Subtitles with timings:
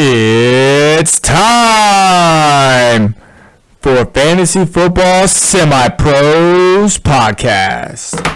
[0.00, 3.16] It's time
[3.80, 8.27] for Fantasy Football Semi Pros Podcast.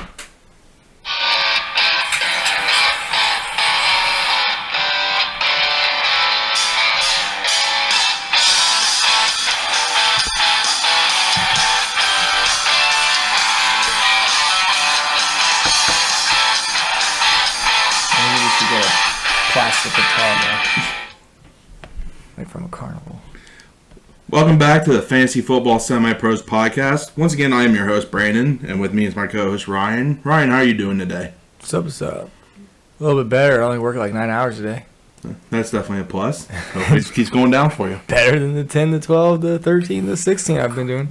[24.52, 27.16] Welcome back to the Fantasy Football Semi Pros podcast.
[27.16, 30.20] Once again, I am your host Brandon, and with me is my co-host Ryan.
[30.25, 31.32] Ryan, how are you doing today?
[31.58, 32.28] What's up, what's up?
[33.00, 33.62] A little bit better.
[33.62, 34.84] I only work like nine hours a day.
[35.48, 36.48] That's definitely a plus.
[36.48, 37.98] Hopefully, it keeps going down for you.
[38.08, 41.08] Better than the 10 to 12 to 13 to 16 I've been doing.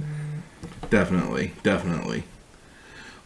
[0.88, 2.22] Definitely, definitely.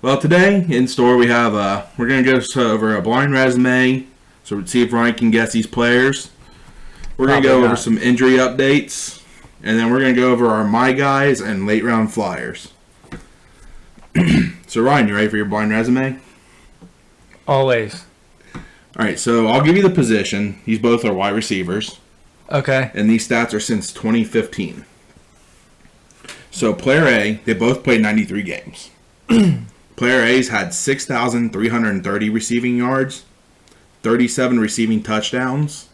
[0.01, 4.07] Well, today in store we have uh, we're gonna go over a blind resume,
[4.45, 6.31] so we'll see if Ryan can guess these players.
[7.19, 7.79] We're gonna go over not.
[7.79, 9.23] some injury updates,
[9.63, 12.73] and then we're gonna go over our my guys and late round flyers.
[14.67, 16.19] so Ryan, you ready for your blind resume?
[17.47, 18.05] Always.
[18.55, 20.61] All right, so I'll give you the position.
[20.65, 21.99] These both are wide receivers,
[22.51, 22.91] Okay.
[22.95, 24.85] and these stats are since 2015.
[26.51, 28.91] So player A, they both played 93 games.
[29.97, 33.25] player A's had 6,330 receiving yards,
[34.03, 35.89] 37 receiving touchdowns.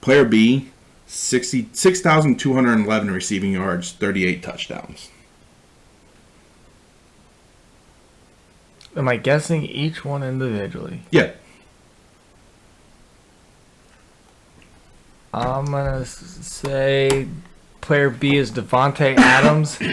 [0.00, 0.77] Player B, 60
[1.08, 5.10] 6,211 receiving yards, 38 touchdowns.
[8.96, 11.00] Am I guessing each one individually?
[11.10, 11.32] Yeah,
[15.32, 17.28] I'm going to say
[17.80, 19.78] player B is Davante Adams.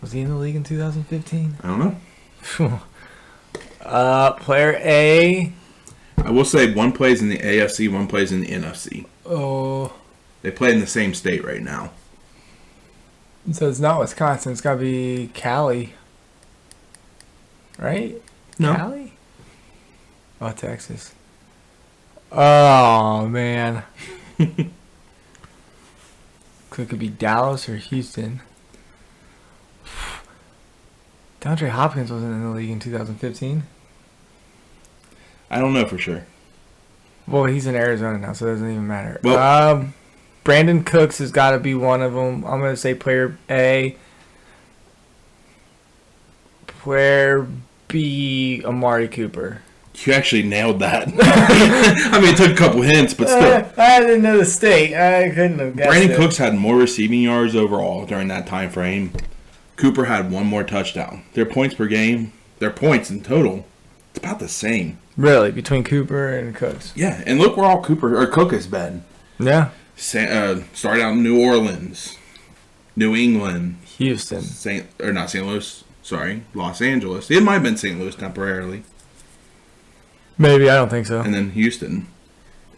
[0.00, 1.56] Was he in the league in 2015?
[1.62, 1.96] I don't
[2.58, 2.80] know.
[3.82, 5.52] uh, player A.
[6.28, 9.06] I will say one plays in the AFC, one plays in the NFC.
[9.24, 9.94] Oh.
[10.42, 11.92] They play in the same state right now.
[13.50, 14.52] So it's not Wisconsin.
[14.52, 15.94] It's got to be Cali.
[17.78, 18.20] Right?
[18.58, 18.74] No.
[18.74, 19.14] Cali?
[20.38, 21.14] Oh, Texas.
[22.30, 23.84] Oh, man.
[24.38, 24.70] Could
[26.78, 28.42] it could be Dallas or Houston.
[31.40, 33.62] DeAndre Hopkins wasn't in the league in 2015.
[35.50, 36.26] I don't know for sure.
[37.26, 39.20] Well, he's in Arizona now, so it doesn't even matter.
[39.22, 39.94] Well- um,
[40.44, 42.42] Brandin Cooks has got to be one of them.
[42.44, 43.96] I'm going to say player A.
[46.66, 47.46] Player
[47.88, 49.60] B, Amari Cooper.
[50.04, 51.08] You actually nailed that.
[52.12, 53.42] I mean, it took a couple hints, but still.
[53.42, 54.94] Uh, I didn't know the state.
[54.94, 56.16] I couldn't have guessed Brandon it.
[56.16, 59.12] Cooks had more receiving yards overall during that time frame.
[59.76, 61.24] Cooper had one more touchdown.
[61.34, 63.66] Their points per game, their points in total,
[64.10, 64.98] it's about the same.
[65.18, 66.92] Really, between Cooper and Cooks.
[66.94, 69.02] Yeah, and look where all Cooper or Cook has been.
[69.38, 69.70] Yeah.
[69.96, 72.16] Sa- uh, started out in New Orleans,
[72.94, 74.42] New England, Houston.
[74.42, 75.44] Saint or not St.
[75.44, 75.82] Louis.
[76.02, 77.30] Sorry, Los Angeles.
[77.30, 77.98] It might have been St.
[77.98, 78.84] Louis temporarily,
[80.38, 81.20] Maybe, I don't think so.
[81.20, 82.06] and then Houston.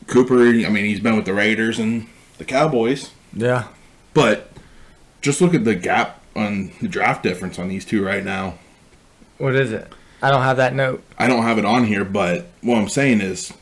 [0.07, 2.09] Cooper, I mean, he's been with the Raiders and
[2.39, 3.11] the Cowboys.
[3.35, 3.69] Yeah.
[4.15, 4.51] But
[5.21, 8.55] just look at the gap on the draft difference on these two right now.
[9.39, 9.93] What is it?
[10.23, 11.03] I don't have that note.
[11.19, 13.53] I don't have it on here, but what I'm saying is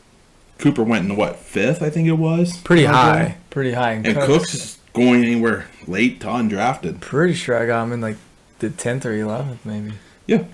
[0.58, 2.56] Cooper went in what fifth, I think it was.
[2.58, 2.92] Pretty Okay.
[2.92, 3.36] high.
[3.50, 3.92] Pretty high.
[3.92, 7.00] And Cooks is going anywhere late to undrafted.
[7.00, 8.16] Pretty sure I got him in like
[8.58, 9.92] the 10th or 11th, maybe.
[10.26, 10.44] Yeah.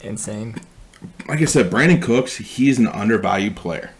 [0.00, 0.56] Insane.
[1.28, 3.90] Like I said, Brandin Cooks, he's an undervalued player.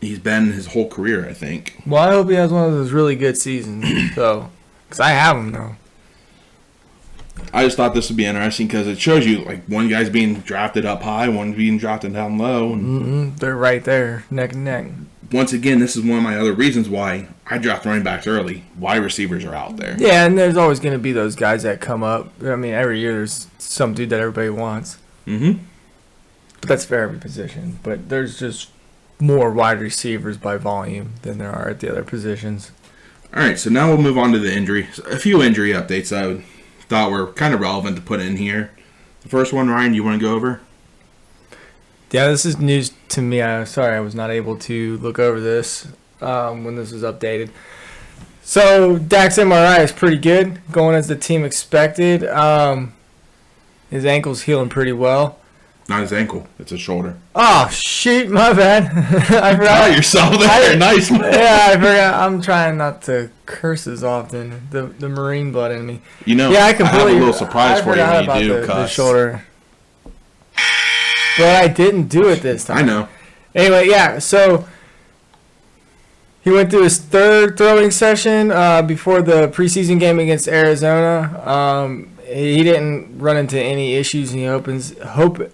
[0.00, 1.82] He's been his whole career, I think.
[1.86, 4.50] Well, I hope he has one of those really good seasons, though.
[4.86, 5.74] Because I have him, though.
[7.52, 10.34] I just thought this would be interesting because it shows you like one guy's being
[10.40, 13.36] drafted up high, one's being drafted down low, and Mm-hmm.
[13.36, 14.86] They're right there, neck and neck.
[15.32, 18.64] once again, this is one of my other reasons why I draft running backs early.
[18.78, 19.96] Wide receivers are out there.
[19.98, 22.32] Yeah, and there's always going to be those guys that come up.
[22.42, 24.98] I mean, every year there's some dude that everybody wants.
[25.26, 25.62] Mm-hmm.
[26.60, 27.78] But that's for every position.
[27.82, 28.70] But there's just
[29.20, 32.70] more wide receivers by volume than there are at the other positions.
[33.34, 34.88] All right, so now we'll move on to the injury.
[35.10, 36.44] A few injury updates I would,
[36.88, 38.70] thought were kind of relevant to put in here.
[39.22, 40.60] The first one, Ryan, you want to go over?
[42.12, 43.42] Yeah, this is news to me.
[43.42, 45.88] I'm sorry I was not able to look over this
[46.20, 47.50] um, when this was updated.
[48.42, 52.24] So Dak's MRI is pretty good, going as the team expected.
[52.24, 52.94] Um,
[53.90, 55.38] his ankle's healing pretty well.
[55.88, 56.48] Not his ankle.
[56.58, 57.16] It's his shoulder.
[57.34, 58.84] Oh shoot, my bad.
[59.32, 59.96] I forgot.
[59.96, 60.72] yourself there.
[60.72, 61.10] I- nice.
[61.10, 61.20] man.
[61.32, 62.14] yeah, I forgot.
[62.14, 64.66] I'm trying not to curse as often.
[64.70, 66.00] The the marine blood in me.
[66.24, 67.12] You know, yeah, I have completely.
[67.12, 69.44] a little surprise I for you forgot when you about do the, the shoulder.
[71.38, 72.78] But I didn't do it this time.
[72.78, 73.08] I know.
[73.54, 74.18] Anyway, yeah.
[74.18, 74.66] So
[76.42, 81.42] He went through his third throwing session uh, before the preseason game against Arizona.
[81.48, 84.30] Um, he didn't run into any issues.
[84.32, 85.52] And he opens hope.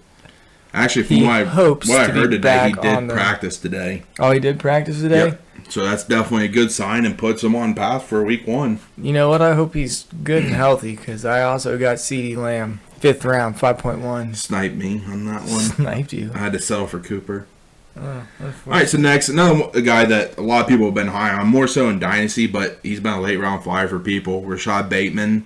[0.73, 4.03] Actually, from He what I, what I heard today, he did the- practice today.
[4.19, 5.25] Oh, he did practice today.
[5.27, 5.41] Yep.
[5.69, 8.79] So that's definitely a good sign and puts him on path for week one.
[8.97, 9.41] You know what?
[9.41, 13.77] I hope he's good and healthy because I also got CeeDee Lamb, fifth round, five
[13.77, 14.33] point one.
[14.33, 15.61] Snipe me on that one.
[15.61, 16.31] Sniped you.
[16.33, 17.47] I had to settle for Cooper.
[17.95, 21.31] Oh, All right, so next, another guy that a lot of people have been high
[21.31, 24.41] on, more so in Dynasty, but he's been a late round flyer for people.
[24.41, 25.45] Rashod Bateman.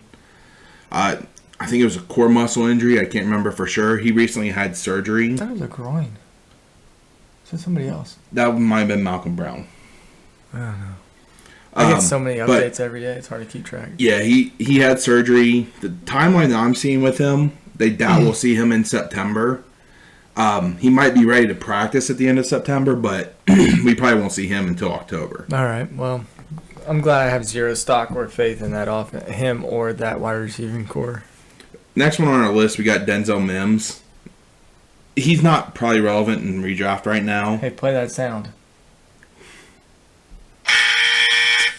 [0.89, 1.17] Uh,
[1.59, 2.99] I think it was a core muscle injury.
[2.99, 3.97] I can't remember for sure.
[3.97, 5.33] He recently had surgery.
[5.33, 6.17] That was a groin.
[7.51, 8.17] Is somebody else?
[8.33, 9.67] That might have been Malcolm Brown.
[10.53, 10.85] I don't know.
[11.73, 13.13] I Um, get so many but- updates every day.
[13.13, 13.89] It's hard to keep track.
[13.97, 15.67] Yeah, he he had surgery.
[15.81, 19.63] The timeline that I'm seeing with him, they doubt we'll see him in September.
[20.35, 24.19] Um, he might be ready to practice at the end of September, but we probably
[24.19, 25.45] won't see him until October.
[25.51, 25.91] All right.
[25.95, 26.25] Well,
[26.87, 30.33] I'm glad I have zero stock or faith in that off him or that wide
[30.33, 31.23] receiving core.
[31.97, 34.03] Next one on our list, we got Denzel Mims.
[35.15, 37.57] He's not probably relevant in redraft right now.
[37.57, 38.49] Hey, play that sound.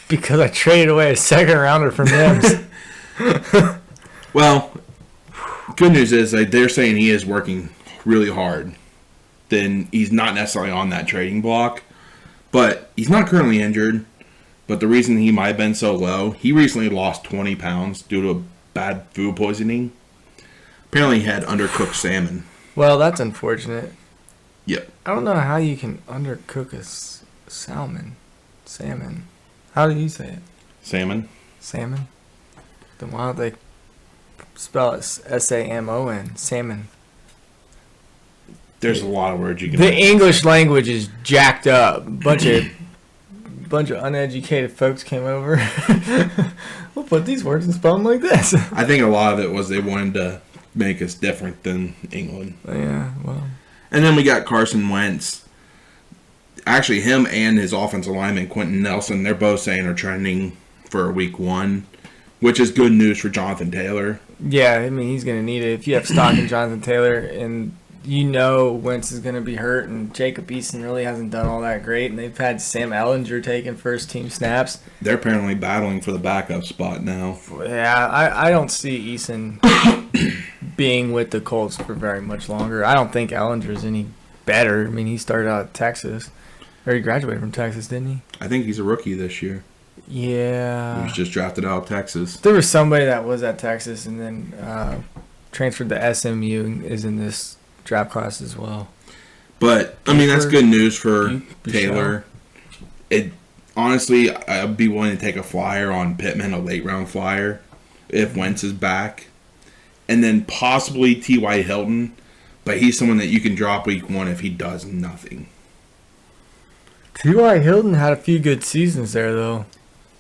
[0.09, 2.55] Because I traded away a second rounder for Mims.
[4.35, 4.73] Well,
[5.77, 7.71] good news is like, they're saying he is working
[8.05, 8.75] really hard.
[9.49, 11.83] Then he's not necessarily on that trading block,
[12.53, 14.05] but he's not currently injured.
[14.67, 18.21] But the reason he might have been so low, he recently lost 20 pounds due
[18.21, 18.43] to a
[18.75, 19.93] bad food poisoning.
[20.91, 22.45] Apparently, he had undercooked salmon.
[22.75, 23.93] well, that's unfortunate.
[24.67, 24.91] Yep.
[25.07, 28.17] I don't know how you can undercook a s- salmon.
[28.65, 29.25] Salmon.
[29.73, 30.39] How do you say it?
[30.83, 31.29] Salmon?
[31.61, 32.09] Salmon?
[32.99, 33.53] Then why don't they
[34.55, 36.37] spell it S A M O N?
[36.37, 36.89] Salmon.
[38.81, 42.05] There's a lot of words you can The English language is jacked up.
[42.23, 42.65] Bunch of
[43.69, 45.57] bunch of uneducated folks came over.
[46.95, 48.55] we'll put these words and spell them like this.
[48.73, 50.41] I think a lot of it was they wanted to
[50.79, 52.57] make us different than England.
[52.67, 53.43] Oh, yeah, well,
[53.91, 55.47] And then we got Carson Wentz.
[56.67, 61.39] Actually, him and his offensive lineman Quenton Nelson, they're both saying are trending for week
[61.39, 61.87] one,
[62.41, 64.21] which is good news for Jonathan Taylor.
[64.41, 64.75] yeah.
[64.75, 67.77] I mean, he's gonna need it if you have stock in Jonathan Taylor and.
[68.05, 71.61] You know Wentz is going to be hurt, and Jacob Eason really hasn't done all
[71.61, 72.11] that great.
[72.11, 74.79] And they've had Sam Ehlinger taking first team snaps.
[75.03, 77.39] They're apparently battling for the backup spot now.
[77.65, 79.61] Yeah, I, I don't see Eason
[80.77, 82.85] being with the Colts for very much longer.
[82.85, 84.07] I don't think Ehlinger's any
[84.47, 84.87] better.
[84.87, 86.31] I mean, he started out at Texas,
[86.87, 88.23] or he graduated from Texas, didn't he?
[88.41, 89.65] I think he's a rookie this year.
[90.09, 91.03] He Yeah.
[91.05, 92.39] was just drafted out of Texas.
[92.39, 95.01] There was somebody that was at Texas and then uh,
[95.53, 97.57] transferred to SMU and is in this
[97.89, 98.89] draft class as well.
[99.59, 101.51] But I mean, that's good news for mm-hmm.
[101.65, 102.25] you Taylor.
[103.11, 103.33] It
[103.77, 107.61] honestly, I'd be willing to take a flyer on Pittman, a late round flyer,
[108.09, 109.27] if Wentz is back,
[110.07, 111.63] and then possibly T.Y.
[111.63, 112.15] Hilton.
[112.65, 115.49] But he's someone that you can drop week one if he does nothing.
[117.15, 117.59] T.Y.
[117.61, 119.65] Hilton had a few good seasons there, though.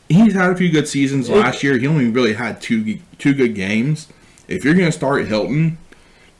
[0.09, 1.76] He's had a few good seasons last year.
[1.76, 4.09] He only really had two two good games.
[4.49, 5.76] If you're going to start Hilton,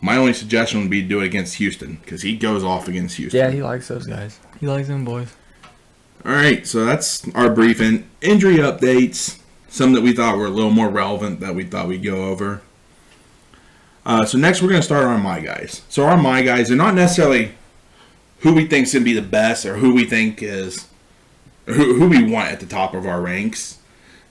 [0.01, 3.17] my only suggestion would be to do it against Houston because he goes off against
[3.17, 3.39] Houston.
[3.39, 4.39] Yeah, he likes those guys.
[4.61, 5.35] He likes them boys.
[6.25, 9.39] All right, so that's our brief in injury updates.
[9.69, 12.63] Some that we thought were a little more relevant that we thought we'd go over.
[14.05, 15.83] Uh, so next, we're going to start on my guys.
[15.89, 17.53] So our my guys are not necessarily
[18.41, 20.89] who we think's going to be the best or who we think is
[21.67, 23.79] who, who we want at the top of our ranks.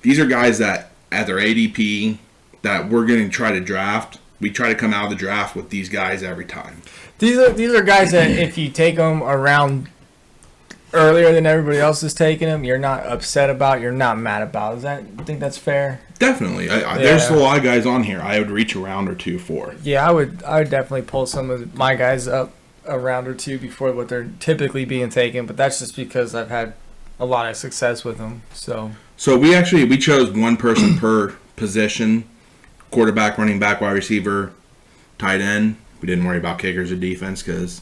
[0.01, 2.17] These are guys that at their ADP
[2.63, 4.17] that we're going to try to draft.
[4.39, 6.81] We try to come out of the draft with these guys every time.
[7.19, 9.89] These are these are guys that if you take them around
[10.93, 13.81] earlier than everybody else is taking them, you're not upset about.
[13.81, 14.77] You're not mad about.
[14.77, 15.03] Is that?
[15.17, 16.01] I think that's fair.
[16.19, 19.07] Definitely, I, I, there's a lot of guys on here I would reach a round
[19.07, 19.75] or two for.
[19.83, 20.43] Yeah, I would.
[20.43, 22.53] I would definitely pull some of my guys up
[22.85, 25.45] a round or two before what they're typically being taken.
[25.45, 26.73] But that's just because I've had
[27.19, 28.43] a lot of success with them.
[28.53, 32.27] So So we actually we chose one person per position:
[32.91, 34.53] quarterback, running back, wide receiver,
[35.17, 35.77] tight end.
[36.01, 37.81] We didn't worry about kickers or defense because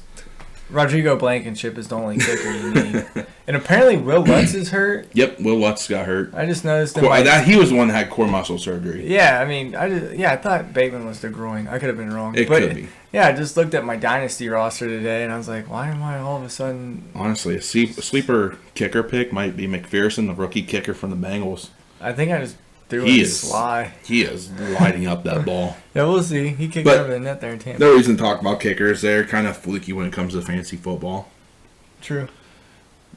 [0.70, 3.06] Rodrigo Blankenship is the only kicker you need.
[3.48, 5.08] and apparently Wil Lutz is hurt.
[5.14, 6.34] yep, Wil Lutz got hurt.
[6.34, 9.08] I just noticed Core, that he was the one that had core muscle surgery.
[9.08, 11.68] Yeah, I mean, I just, yeah, I thought Bateman was the groin.
[11.68, 12.36] I could have been wrong.
[12.36, 12.88] It but, could be.
[13.12, 16.02] Yeah, I just looked at my dynasty roster today, and I was like, why am
[16.02, 17.04] I all of a sudden?
[17.14, 21.70] Honestly, a sleeper kicker pick might be McPherson, the rookie kicker from the Bengals.
[22.02, 22.58] I think I just
[23.02, 23.92] threw He is- sly.
[24.04, 24.50] He is
[24.80, 25.78] lighting up that ball.
[25.94, 26.50] Yeah, we'll see.
[26.50, 27.80] He kicked But- over the net there in Tampa.
[27.80, 29.02] No reason to talk about kickers.
[29.02, 31.30] They're kind of fluky when it comes to fantasy football.
[32.02, 32.28] True.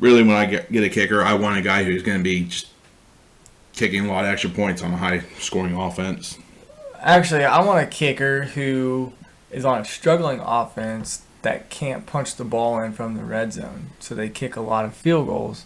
[0.00, 2.44] really, when I get, get a kicker, I want a guy who's going to be
[2.44, 2.68] just
[3.74, 6.38] kicking a lot of extra points on a high scoring offense.
[7.00, 9.12] Actually, I want a kicker who
[9.50, 13.90] is on a struggling offense that can't punch the ball in from the red zone,
[13.98, 15.64] so they kick a lot of field goals.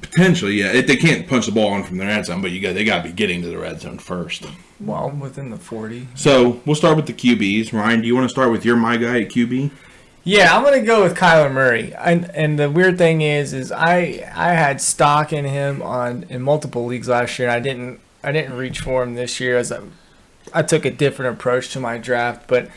[0.00, 0.72] Potentially, yeah.
[0.72, 2.84] If they can't punch the ball in from the red zone, but you got they
[2.84, 4.46] got to be getting to the red zone first.
[4.80, 6.08] Well, within the forty.
[6.14, 7.72] So we'll start with the QBs.
[7.72, 9.70] Ryan, do you want to start with your my guy at QB?
[10.24, 11.92] Yeah, I'm gonna go with Kyler Murray.
[11.94, 16.40] And and the weird thing is, is I I had stock in him on in
[16.42, 19.70] multiple leagues last year, and I didn't I didn't reach for him this year as
[19.70, 19.80] I,
[20.52, 22.48] I took a different approach to my draft.
[22.48, 22.70] But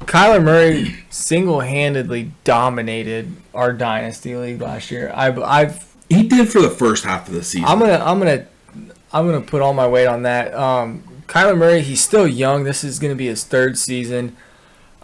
[0.00, 5.10] Kyler Murray single handedly dominated our dynasty league last year.
[5.14, 7.66] I I've He did for the first half of the season.
[7.66, 8.46] I'm gonna I'm gonna
[9.12, 10.54] I'm gonna put all my weight on that.
[10.54, 12.64] Um, Kyler Murray, he's still young.
[12.64, 14.36] This is gonna be his third season.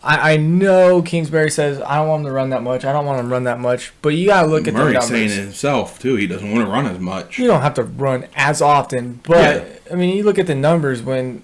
[0.02, 2.84] I, I know Kingsbury says I don't want him to run that much.
[2.84, 3.92] I don't want him to run that much.
[4.02, 5.08] But you gotta look at the Murray's numbers.
[5.08, 6.16] saying it himself too.
[6.16, 7.38] He doesn't want to run as much.
[7.38, 11.02] You don't have to run as often, but I mean, you look at the numbers
[11.02, 11.42] when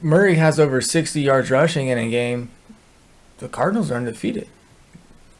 [0.00, 2.50] Murray has over 60 yards rushing in a game.
[3.38, 4.48] The Cardinals are undefeated.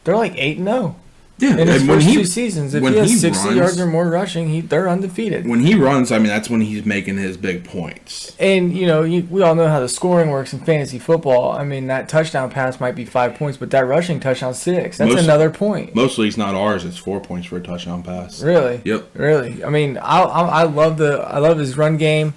[0.03, 0.95] They're like eight and zero
[1.41, 2.73] Yeah, in his and when first he two seasons.
[2.73, 5.47] If he has he 60 runs- yards or more rushing, he they're undefeated.
[5.47, 8.35] when he runs, I mean that's when he's making his big points.
[8.39, 11.51] And you know, you, we all know how the scoring works in fantasy football.
[11.51, 14.97] I mean, that touchdown pass might be five points, but that rushing touchdown six.
[14.99, 15.95] That's Most- another point.
[15.95, 16.85] Mostly, it's not ours.
[16.85, 18.41] It's four points for a touchdown pass.
[18.43, 19.09] Really, Yep.
[19.15, 19.63] really.
[19.63, 22.33] I mean, I, I I love the I love his run game.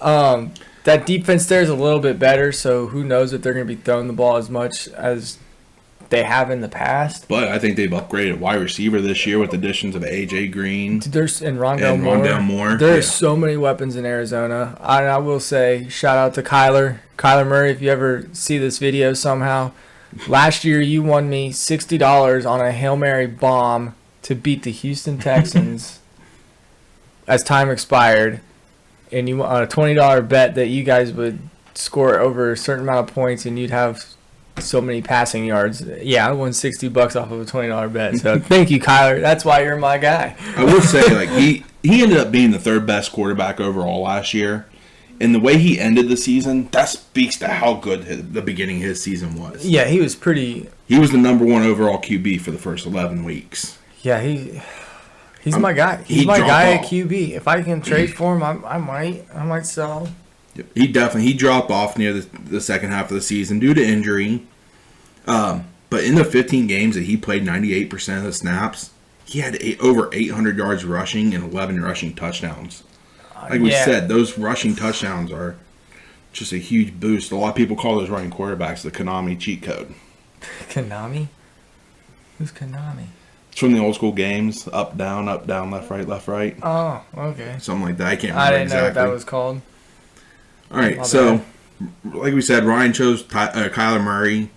[0.00, 0.52] Um,
[0.84, 3.74] that defense there is a little bit better, so who knows if they're going to
[3.76, 5.36] be throwing the ball as much as
[6.10, 7.26] they have in the past.
[7.28, 11.00] But I think they've upgraded wide receiver this year with additions of AJ Green.
[11.00, 12.16] There's and Rondale And Moore.
[12.16, 13.10] Rondale Moore, There's yeah.
[13.12, 14.76] so many weapons in Arizona.
[14.80, 17.70] I, I will say shout out to Kyler, Kyler Murray.
[17.70, 19.70] If you ever see this video somehow,
[20.28, 24.72] last year you won me sixty dollars on a hail mary bomb to beat the
[24.72, 26.00] Houston Texans
[27.28, 28.40] as time expired,
[29.12, 31.38] and you on a twenty dollar bet that you guys would
[31.74, 34.04] score over a certain amount of points and you'd have
[34.60, 35.82] so many passing yards.
[35.82, 38.16] Yeah, I won sixty bucks off of a twenty dollar bet.
[38.18, 39.20] So thank you, Kyler.
[39.20, 40.36] That's why you're my guy.
[40.56, 44.34] I will say, like he he ended up being the third best quarterback overall last
[44.34, 44.66] year,
[45.20, 48.76] and the way he ended the season that speaks to how good his, the beginning
[48.76, 49.66] of his season was.
[49.66, 50.68] Yeah, he was pretty.
[50.86, 53.78] He was the number one overall QB for the first eleven weeks.
[54.02, 54.60] Yeah, he.
[55.42, 56.02] He's I'm- my guy.
[56.02, 56.84] He's my guy off.
[56.84, 57.30] at QB.
[57.30, 59.24] If I can trade for him, I, I might.
[59.34, 60.08] I might sell.
[60.74, 63.82] He definitely he dropped off near the, the second half of the season due to
[63.82, 64.42] injury.
[65.26, 68.90] Um, but in the 15 games that he played 98% of the snaps,
[69.24, 72.82] he had eight, over 800 yards rushing and 11 rushing touchdowns.
[73.48, 73.84] Like we Yeah.
[73.84, 75.56] said, those rushing touchdowns are
[76.32, 77.32] just a huge boost.
[77.32, 79.94] A lot of people call those running quarterbacks the Konami cheat code.
[80.68, 81.28] Konami.
[82.38, 83.06] Who's Konami?
[83.50, 87.02] It's from the old school games: up, down, up, down, left, right, left, right, Oh,
[87.16, 87.56] okay.
[87.58, 88.06] something like that.
[88.06, 88.80] I can't remember I didn't exactly.
[88.80, 89.60] know what that was called.
[90.70, 91.40] All right, so
[92.04, 94.50] like we said, Ryan chose Ty, uh, Kyler Murray.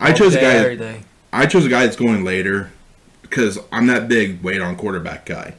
[0.00, 1.04] I chose a guy.
[1.32, 2.70] I chose a guy that's going later
[3.22, 5.54] because I'm that big weight on quarterback guy.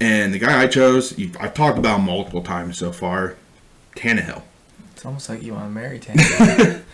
[0.00, 3.36] And the guy I chose, I've talked about multiple times so far,
[3.94, 4.42] Tannehill.
[4.92, 6.82] It's almost like you want to marry Tanner.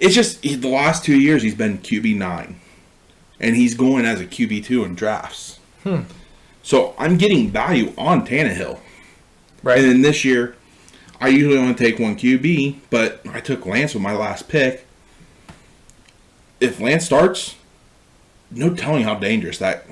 [0.00, 2.60] It's just he, the last two years he's been QB nine,
[3.40, 5.58] and he's going as a QB two in drafts.
[5.82, 6.02] Hmm.
[6.62, 8.78] So I'm getting value on Tannehill.
[9.62, 9.78] right.
[9.78, 10.54] And then this year,
[11.20, 14.86] I usually only take one QB, but I took Lance with my last pick.
[16.60, 17.56] If Lance starts,
[18.50, 19.84] no telling how dangerous that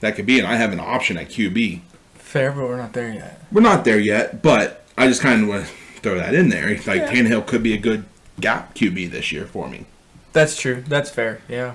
[0.00, 1.80] that could be, and I have an option at QB.
[2.14, 3.42] Fair, but we're not there yet.
[3.50, 6.70] We're not there yet, but I just kind of want to throw that in there.
[6.86, 7.12] Like Yeah.
[7.12, 8.04] Tannehill could be a good
[8.40, 9.86] gap QB this year for me.
[10.32, 10.82] That's true.
[10.86, 11.40] That's fair.
[11.48, 11.74] Yeah.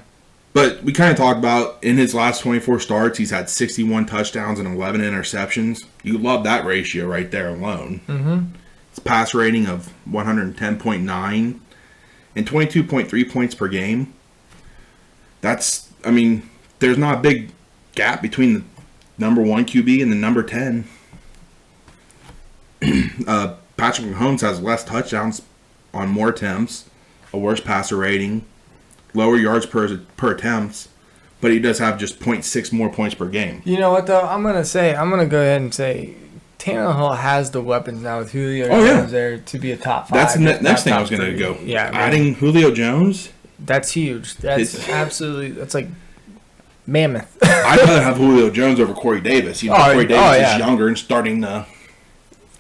[0.54, 4.60] But we kind of talked about in his last 24 starts, he's had 61 touchdowns
[4.60, 5.86] and 11 interceptions.
[6.02, 8.02] You love that ratio right there alone.
[8.08, 8.56] Mm-hmm.
[8.90, 11.60] His pass rating of 110.9
[12.36, 14.14] and 22.3 points per game.
[15.42, 17.52] That's, I mean, there's not a big
[17.96, 18.64] gap between the
[19.18, 20.88] number one QB and the number 10.
[23.28, 25.42] uh, Patrick Mahomes has less touchdowns
[25.94, 26.90] on more attempts,
[27.34, 28.46] a worse passer rating,
[29.14, 30.90] lower yards per per attempts,
[31.42, 33.62] but he does have just 0.6 more points per game.
[33.66, 34.22] You know what though?
[34.22, 34.96] I'm gonna say.
[34.96, 36.16] I'm gonna go ahead and say.
[36.60, 38.98] Tannehill has the weapons now with Julio Oh, yeah.
[39.00, 40.16] Jones there to be a top five.
[40.16, 41.56] That's the ne- next thing I was going to go.
[41.62, 41.94] Yeah, man.
[41.94, 43.30] adding Julio Jones.
[43.60, 44.36] That's huge.
[44.36, 45.52] That's It's- absolutely.
[45.52, 45.88] That's like
[46.86, 47.38] mammoth.
[47.44, 49.64] I'd rather have Julio Jones over Corey Davis.
[49.64, 50.54] You know, Oh, Corey oh, Davis yeah.
[50.56, 51.66] is younger and starting to.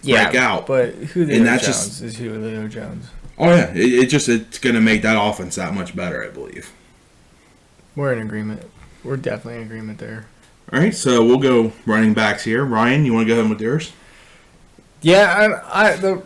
[0.01, 0.65] yeah, break out.
[0.67, 3.07] But Julio And that's Jones just- is Julio Jones.
[3.39, 6.29] Oh yeah, it, it just it's going to make that offense that much better, I
[6.29, 6.71] believe.
[7.95, 8.63] We're in agreement.
[9.03, 10.25] we're definitely in agreement there.
[10.73, 12.65] All right, so we'll go running backs here.
[12.65, 13.93] Ryan, you want to go ahead with yours?
[15.01, 16.23] Yeah, I, I the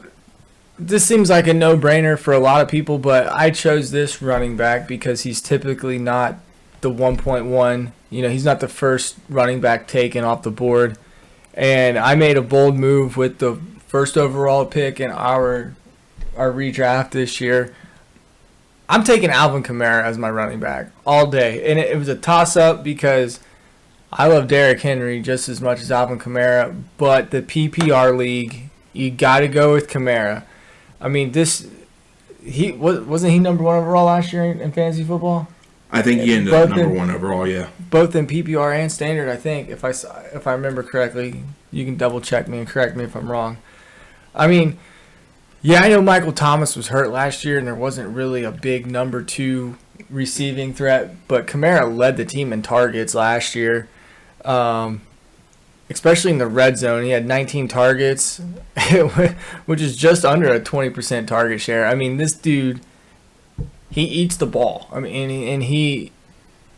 [0.87, 4.57] this seems like a no-brainer for a lot of people, but I chose this running
[4.57, 6.39] back because he's typically not
[6.81, 7.91] the 1.1.
[8.09, 10.97] You know, he's not the first running back taken off the board,
[11.53, 15.75] and I made a bold move with the first overall pick in our
[16.35, 17.75] our redraft this year.
[18.89, 22.15] I'm taking Alvin Kamara as my running back all day, and it, it was a
[22.15, 23.39] toss-up because.
[24.13, 29.09] I love Derrick Henry just as much as Alvin Kamara, but the PPR league, you
[29.09, 30.43] got to go with Kamara.
[31.01, 31.67] I mean, this
[32.43, 35.47] he was wasn't he number one overall last year in, in fantasy football,
[35.91, 37.47] I think he ended Both up number in- one overall.
[37.47, 37.67] Yeah.
[37.89, 39.29] both in PPR and standard.
[39.29, 42.95] I think if I if I remember correctly, you can double check me and correct
[42.95, 43.57] me if I'm wrong.
[44.33, 44.77] I mean,
[45.61, 48.87] yeah, I know Michael Thomas was hurt last year, and there wasn't really a big
[48.89, 49.77] number two
[50.09, 53.87] receiving threat, but Kamara led the team in targets last year.
[54.45, 55.01] Um,
[55.91, 58.41] especially in the red zone, he had 19 targets,
[59.65, 61.85] which is just under a 20% target share.
[61.85, 62.81] I mean, this dude,
[63.89, 64.87] he eats the ball.
[64.91, 66.11] I mean, and he, and he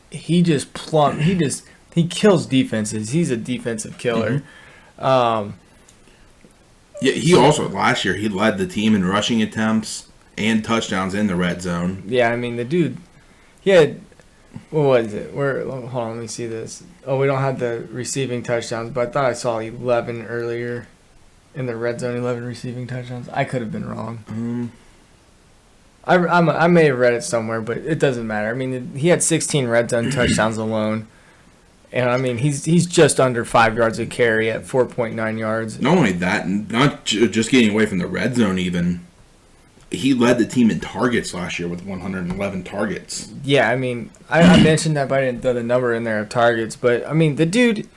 [0.10, 3.10] he just plumb he just he kills defenses.
[3.10, 4.44] He's a defensive killer.
[5.00, 5.56] Um,
[7.02, 7.14] Yeah.
[7.14, 11.36] He also last year he led the team in rushing attempts and touchdowns in the
[11.36, 12.04] red zone.
[12.08, 12.98] yeah, I mean the dude,
[13.62, 14.02] he had
[14.70, 15.34] what was it?
[15.34, 16.84] Where hold on, let me see this.
[17.06, 20.88] Oh, we don't have the receiving touchdowns, but I thought I saw 11 earlier
[21.56, 22.16] in the red zone.
[22.18, 23.30] 11 receiving touchdowns.
[23.30, 24.24] I could have been wrong.
[24.30, 24.72] Um,
[26.06, 28.50] I, I'm, I may have read it somewhere, but it doesn't matter.
[28.50, 31.08] I mean, he had 16 red zone touchdowns alone,
[31.92, 35.80] and I mean he's he's just under five yards a carry at 4.9 yards.
[35.80, 38.58] not only that, not j- just getting away from the red zone.
[38.60, 39.06] Even
[39.94, 43.32] he led the team in targets last year with 111 targets.
[43.44, 46.20] Yeah, I mean, I, I mentioned that, but I didn't throw the number in there
[46.20, 46.76] of targets.
[46.76, 47.88] But I mean, the dude,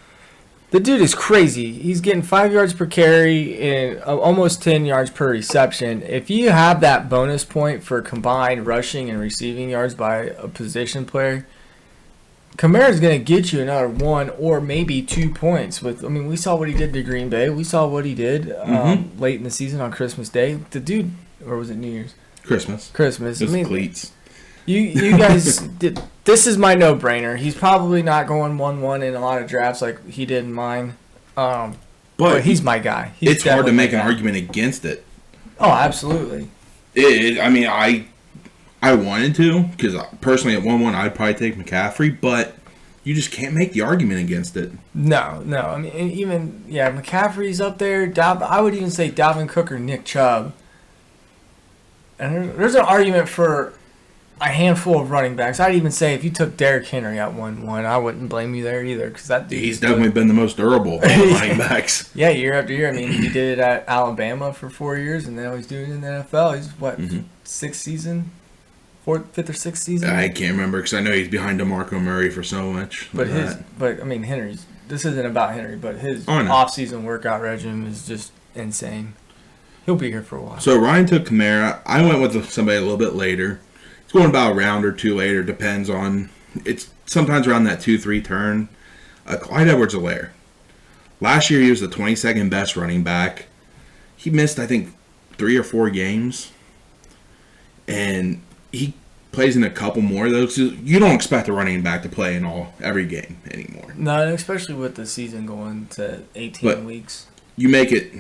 [0.71, 1.73] the dude is crazy.
[1.73, 6.03] He's getting five yards per carry and uh, almost ten yards per reception.
[6.03, 11.07] If you have that bonus point for combined rushing and receiving yards by a position
[11.07, 11.47] player,
[12.57, 15.83] Kamara's going to get you another one or maybe two points.
[15.83, 17.51] With I mean, we saw what he did to Green Bay.
[17.51, 20.55] We saw what he did um, late in the season on Christmas Day.
[20.71, 21.11] The dude,
[21.45, 22.15] or was it New Year's?
[22.43, 22.91] Christmas.
[22.93, 23.39] Christmas.
[23.41, 24.13] Just I mean, cleats.
[24.67, 27.37] you you guys did this is my no brainer.
[27.37, 30.53] He's probably not going one one in a lot of drafts like he did in
[30.53, 30.97] mine.
[31.37, 31.73] Um,
[32.17, 33.13] But, but he's my guy.
[33.19, 34.05] He's it's hard to make an guy.
[34.07, 35.05] argument against it.
[35.59, 36.49] Oh, absolutely.
[36.95, 38.07] It, I mean, I
[38.81, 42.55] I wanted to because personally at one one I'd probably take McCaffrey, but
[43.05, 44.73] you just can't make the argument against it.
[44.95, 45.61] No, no.
[45.61, 48.07] I mean, even yeah, McCaffrey's up there.
[48.07, 50.53] Dal- I would even say Dalvin Cook or Nick Chubb.
[52.19, 53.75] And there's, an argument for
[54.41, 55.61] a handful of running backs.
[55.61, 58.63] I'd even say if you took Derrick Henry at one one, I wouldn't blame you
[58.65, 62.11] there either because that dude He's definitely been the most durable running backs.
[62.15, 62.89] Yeah, year after year.
[62.89, 65.95] I mean, he did it at Alabama for four years, and now he's doing it
[65.95, 66.57] in the NFL.
[66.57, 67.25] He's what Mhm.
[67.45, 68.31] sixth season,
[69.05, 70.11] fourth, fifth or sixth season.
[70.11, 73.09] I can't remember because I know he's behind DeMarco Murray for so much.
[73.15, 73.79] but his, that.
[73.79, 74.65] but I mean, Henry's.
[74.89, 76.53] This isn't about Henry, but his Oh, know.
[76.53, 79.15] off-season workout regimen is just insane.
[79.87, 80.61] He'll be here for a while.
[80.61, 81.81] So Ryan took Kamara.
[81.87, 83.61] I went with somebody a little bit later.
[84.03, 85.43] It's going about a round or two later.
[85.43, 86.31] Depends on.
[86.65, 88.69] It's sometimes around that two three turn.
[89.27, 90.31] Uh, Clyde Edwards-Helaire.
[91.21, 93.47] Last year he was the 22nd best running back.
[94.17, 94.95] He missed I think
[95.39, 96.53] three or four games,
[97.89, 98.95] and he
[99.33, 100.57] plays in a couple more of those.
[100.59, 103.93] You don't expect a running back to play in all every game anymore.
[103.97, 107.27] no, especially with the season going to 18 But- weeks.
[107.59, 108.13] You make it.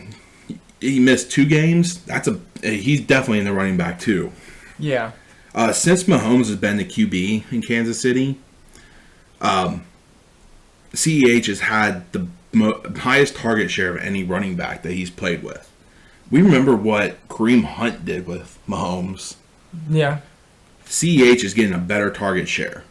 [0.80, 1.98] He missed two games.
[2.04, 2.38] That's a.
[2.62, 4.32] He's definitely in the running back too.
[4.78, 5.12] Yeah,
[5.54, 8.38] Uh, since Mahomes has been the QB in Kansas City,
[9.40, 9.84] um,
[10.92, 15.42] CEH has had the mo- highest target share of any running back that he's played
[15.42, 15.70] with.
[16.30, 19.36] We remember what Kareem Hunt did with Mahomes.
[19.88, 20.20] yeah,
[20.86, 22.84] CEH is getting a better target share.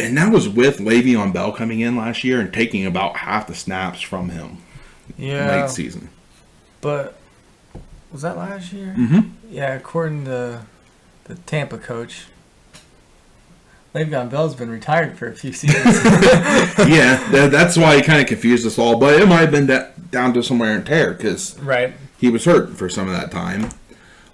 [0.00, 3.54] And that was with Le'Veon Bell coming in last year and taking about half the
[3.54, 4.58] snaps from him
[5.16, 5.62] yeah.
[5.62, 6.08] late season.
[6.80, 7.18] But
[8.10, 8.94] was that last year?
[8.96, 9.28] Mm-hmm.
[9.50, 10.62] Yeah, according to
[11.24, 12.26] the Tampa coach,
[13.94, 15.84] Le'Veon Bell's been retired for a few seasons.
[16.88, 18.98] yeah, tha- that's why he kind of confused us all.
[18.98, 21.94] But it might have been da- down to some wear and tear because right.
[22.18, 23.70] he was hurt for some of that time.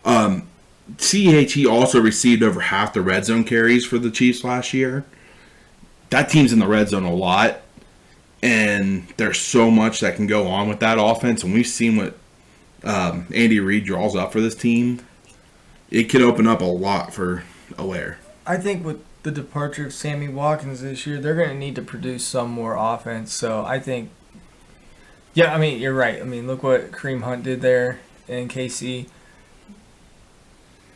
[0.04, 0.48] Um,
[0.96, 5.04] CH, he also received over half the red zone carries for the Chiefs last year.
[6.10, 7.60] That team's in the red zone a lot,
[8.42, 11.42] and there's so much that can go on with that offense.
[11.42, 12.16] And we've seen what
[12.84, 15.00] um, Andy Reid draws up for this team.
[15.90, 18.16] It could open up a lot for Helaire.
[18.46, 21.82] I think with the departure of Sammy Watkins this year, they're going to need to
[21.82, 23.32] produce some more offense.
[23.32, 24.10] So I think,
[25.34, 26.20] yeah, I mean, you're right.
[26.20, 29.08] I mean, look what Kareem Hunt did there in KC.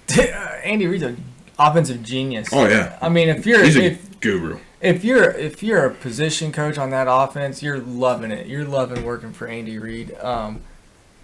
[0.65, 1.25] Andy Reid's an
[1.59, 2.49] offensive genius.
[2.53, 4.59] Oh yeah, I mean, if you're he's a if, guru.
[4.83, 8.49] If you're if you're a position coach on that offense, you're loving it.
[8.49, 10.15] You're loving working for Andy Reid.
[10.19, 10.61] Um,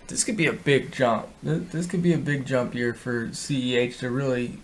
[0.07, 1.27] this could be a big jump.
[1.43, 4.59] This, could be a big jump year for CEH to really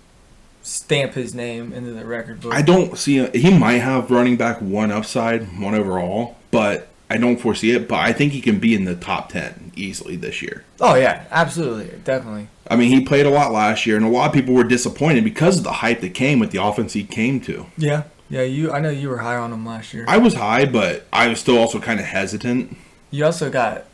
[0.63, 2.55] stamp his name into the record book.
[2.55, 7.19] I don't see a, he might have running back one upside, one overall, but I
[7.19, 7.89] don't foresee it.
[7.89, 10.65] But I think he can be in the top ten easily this year.
[10.81, 12.49] oh yeah, absolutely, definitely.
[12.71, 15.25] I mean, he played a lot last year, and a lot of people were disappointed
[15.25, 17.67] because of the hype that came with the offense he came to.
[17.77, 18.43] Yeah, yeah.
[18.43, 20.05] You, I know you were high on him last year.
[20.09, 22.77] I was high, but I was still also kind of hesitant.
[23.11, 23.85] You also got.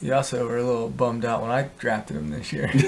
[0.00, 2.70] You also were a little bummed out when I drafted him this year.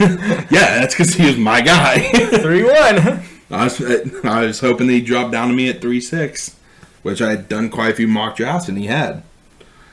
[0.50, 1.98] Yeah, that's because he was my guy.
[2.40, 3.22] Three one.
[3.50, 3.80] I was
[4.24, 6.56] I was hoping that he'd drop down to me at three six,
[7.02, 9.22] which I had done quite a few mock drafts, and he had.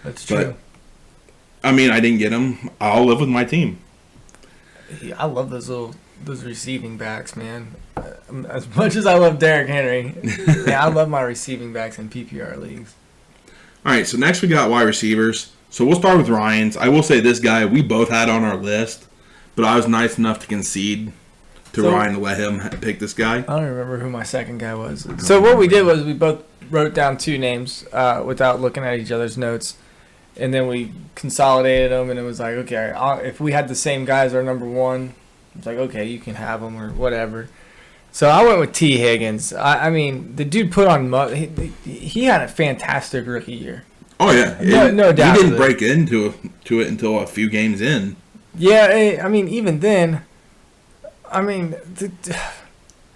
[0.03, 0.55] That's But- true.
[1.63, 2.69] I mean, I didn't get him.
[2.81, 3.79] I'll live with my team.
[5.17, 7.75] I love those little those receiving backs, man.
[8.29, 10.15] Um, As much as I love Derrick Henry,
[10.67, 12.93] yeah, I love my receiving backs in PPR leagues.
[13.85, 15.51] All right, so next we got wide receivers.
[15.69, 16.77] So we'll start with Ryan's.
[16.77, 19.07] I will say this guy we both had on our list,
[19.55, 21.11] but I was nice enough to concede
[21.73, 23.37] to So- Ryan to let him pick this guy.
[23.39, 25.07] I don't remember who my second guy was.
[25.17, 28.99] So what we did was we both wrote down two names uh, without looking at
[28.99, 29.75] each other's notes,
[30.37, 33.75] and then we consolidated them, and it was like, okay, I'll, if we had the
[33.75, 35.15] same guy as our number one,
[35.55, 37.47] it's like, okay, you can have him or whatever.
[38.11, 38.97] So I went with T.
[38.97, 39.53] Higgins.
[39.53, 41.09] I, I mean, the dude put on.
[41.09, 41.47] mu- He,
[41.83, 43.85] he had a fantastic rookie year.
[44.19, 46.35] Oh yeah, No- And no doubt He didn't break into it,
[46.65, 48.15] to it until a few games in.
[48.55, 50.23] Yeah, eh, I mean, even then,
[51.31, 52.11] I mean, the,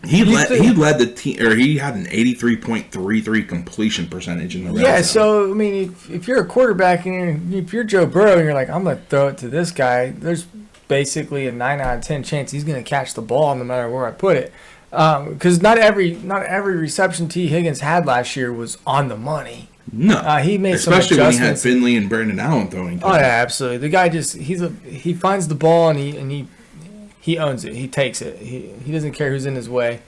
[0.03, 3.21] He led think- he led the team, or he had an eighty three point three
[3.21, 5.01] three completion percentage in the red yeah.
[5.01, 5.03] zone.
[5.03, 8.43] So I mean, if, if you're a quarterback and you're, if you're Joe Burrow and
[8.45, 10.47] you're like, I'm gonna throw it to this guy, there's
[10.87, 14.05] basically a nine out of ten chance he's gonna catch the ball no matter where
[14.05, 14.53] I put it.
[14.89, 19.69] Because not every not every reception T Higgins had last year was on the money.
[19.91, 21.59] no, Uh, he made some especially when he had.
[21.59, 22.99] Finley and Brandon Allen throwing.
[22.99, 23.21] To Oh him.
[23.21, 23.77] yeah, absolutely.
[23.79, 26.47] The guy just he's a he finds the ball and he and he
[27.19, 27.75] he owns it.
[27.75, 28.37] He takes it.
[28.39, 29.99] He he doesn't care who's in his way.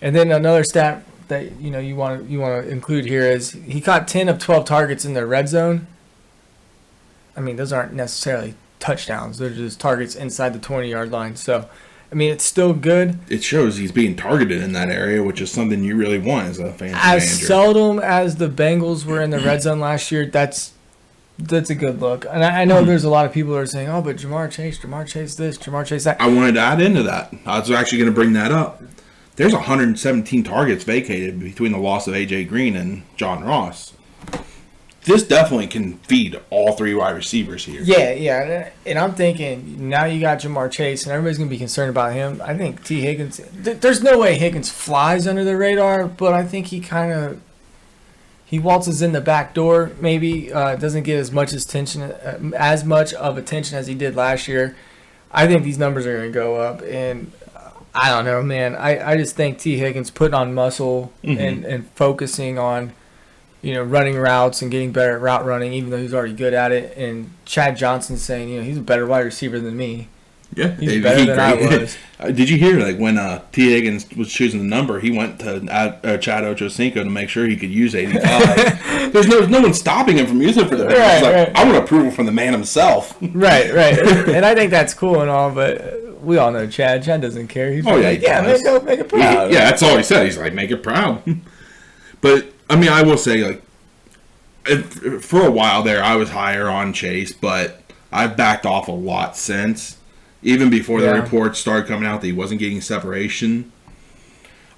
[0.00, 3.22] And then another stat that you know you want to you want to include here
[3.26, 5.86] is he caught 10 of 12 targets in the red zone.
[7.36, 9.38] I mean, those aren't necessarily touchdowns.
[9.38, 11.36] They're just targets inside the 20-yard line.
[11.36, 11.68] So,
[12.10, 13.18] I mean, it's still good.
[13.28, 16.58] It shows he's being targeted in that area, which is something you really want as
[16.58, 16.90] a fan.
[16.94, 17.46] As manager.
[17.46, 20.72] seldom as the Bengals were in the red zone last year, that's
[21.38, 22.24] that's a good look.
[22.30, 22.86] And I, I know Hmm.
[22.86, 25.58] there's a lot of people that are saying, "Oh, but Ja'Marr Chase, Ja'Marr Chase this,
[25.58, 27.34] Ja'Marr Chase that." I wanted to add into that.
[27.44, 28.82] I was actually going to bring that up.
[29.34, 33.92] There's 117 targets vacated between the loss of AJ Green and John Ross.
[35.06, 37.80] This definitely can feed all three wide receivers here.
[37.82, 41.90] Yeah, yeah, and I'm thinking now you got Ja'Marr Chase, and everybody's gonna be concerned
[41.90, 42.42] about him.
[42.44, 43.40] I think T Higgins.
[43.64, 47.40] Th- there's no way Higgins flies under the radar, but I think he kind of
[48.44, 49.92] he waltzes in the back door.
[50.00, 54.16] Maybe uh, doesn't get as much attention uh, as much of attention as he did
[54.16, 54.76] last year.
[55.30, 57.30] I think these numbers are gonna go up, and
[57.94, 58.74] I don't know, man.
[58.74, 61.38] I, I just think T Higgins putting on muscle Mhm.
[61.38, 62.92] and and focusing on
[63.62, 66.54] you know, running routes and getting better at route running, even though he's already good
[66.54, 66.96] at it.
[66.96, 70.08] And Chad Johnson saying, you know, he's a better wide receiver than me.
[70.54, 71.96] Yeah, He's he- better he than I was.
[72.18, 75.38] Uh, Did you hear like when uh, T Higgins was choosing the number, he went
[75.40, 78.22] to uh, Chad Ochocinco to make sure he could use 85.
[79.12, 80.86] There's no no one stopping him from using it for the.
[80.86, 81.52] Right, like, right.
[81.54, 83.20] I want approval from the man himself.
[83.34, 83.98] Right, right.
[84.30, 87.02] and I think that's cool and all, but we all know Chad.
[87.02, 87.70] Chad doesn't care.
[87.70, 89.52] He's Oh, yeah, like, he yeah, man, go make it He- proud.
[89.52, 90.24] yeah, that's all he said.
[90.24, 91.22] He's like, make it proud.
[92.22, 93.62] but I mean, I will say like,
[94.66, 98.92] if, for a while there, I was higher on Chase, but I've backed off a
[98.92, 99.98] lot since.
[100.42, 103.72] Even before the reports started coming out that he wasn't getting separation.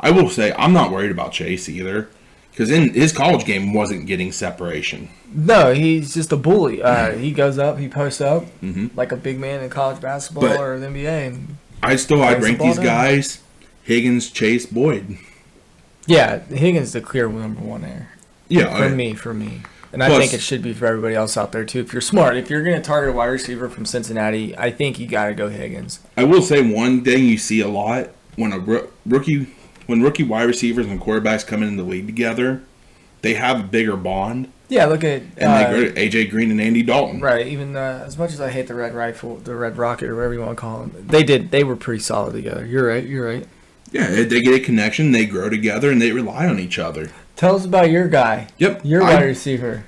[0.00, 2.08] I will say I'm not worried about Chase either,
[2.50, 5.08] because in his college game wasn't getting separation.
[5.34, 6.82] No, he's just a bully.
[6.82, 8.90] Uh, he goes up, he posts up Mhm.
[8.96, 11.36] like a big man in college basketball But- or the NBA.
[11.82, 12.84] I still I'd Brings the rank these down.
[12.84, 13.38] guys:
[13.82, 15.18] Higgins, Chase, Boyd.
[16.08, 18.10] Yeah, Higgins the clear number one there
[18.48, 19.14] Yeah, for I- me.
[19.14, 19.60] For me.
[19.92, 21.80] And I think it should be for everybody else out there too.
[21.80, 24.98] If you're smart, if you're going to target a wide receiver from Cincinnati, I think
[24.98, 26.00] you got to go Higgins.
[26.14, 29.46] I will say one thing you see a lot when a roo- rookie,
[29.86, 32.62] when rookie wide receivers and quarterbacks come in the league together,
[33.22, 36.50] they have a bigger bond, Yeah, look at and uh, they go to AJ Green
[36.50, 37.22] and Andy Dalton.
[37.22, 37.46] Right.
[37.46, 40.34] Even uh, as much as I hate the Red Rifle, the Red Rocket, or whatever
[40.34, 41.50] you want to call them, they did.
[41.50, 42.66] They were pretty solid together.
[42.66, 43.04] You're right.
[43.06, 43.46] You're right.
[43.90, 47.10] Yeah, they get a connection, they grow together, and they rely on each other.
[47.36, 48.84] Tell us about your guy, Yep.
[48.84, 49.84] your I, wide receiver.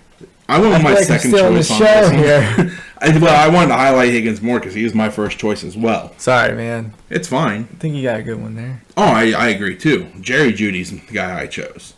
[0.48, 2.72] I went with my like second still in the choice on show this one.
[3.02, 5.76] I, well, I wanted to highlight Higgins more because he was my first choice as
[5.76, 6.12] well.
[6.18, 6.92] Sorry, man.
[7.08, 7.68] It's fine.
[7.72, 8.82] I think you got a good one there.
[8.96, 10.08] Oh, I, I agree too.
[10.20, 11.94] Jerry Jeudy's the guy I chose.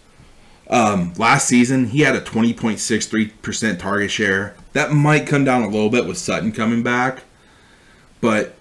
[0.68, 4.54] Um, last season, he had a 20.63% target share.
[4.72, 7.24] That might come down a little bit with Sutton coming back,
[8.20, 8.54] but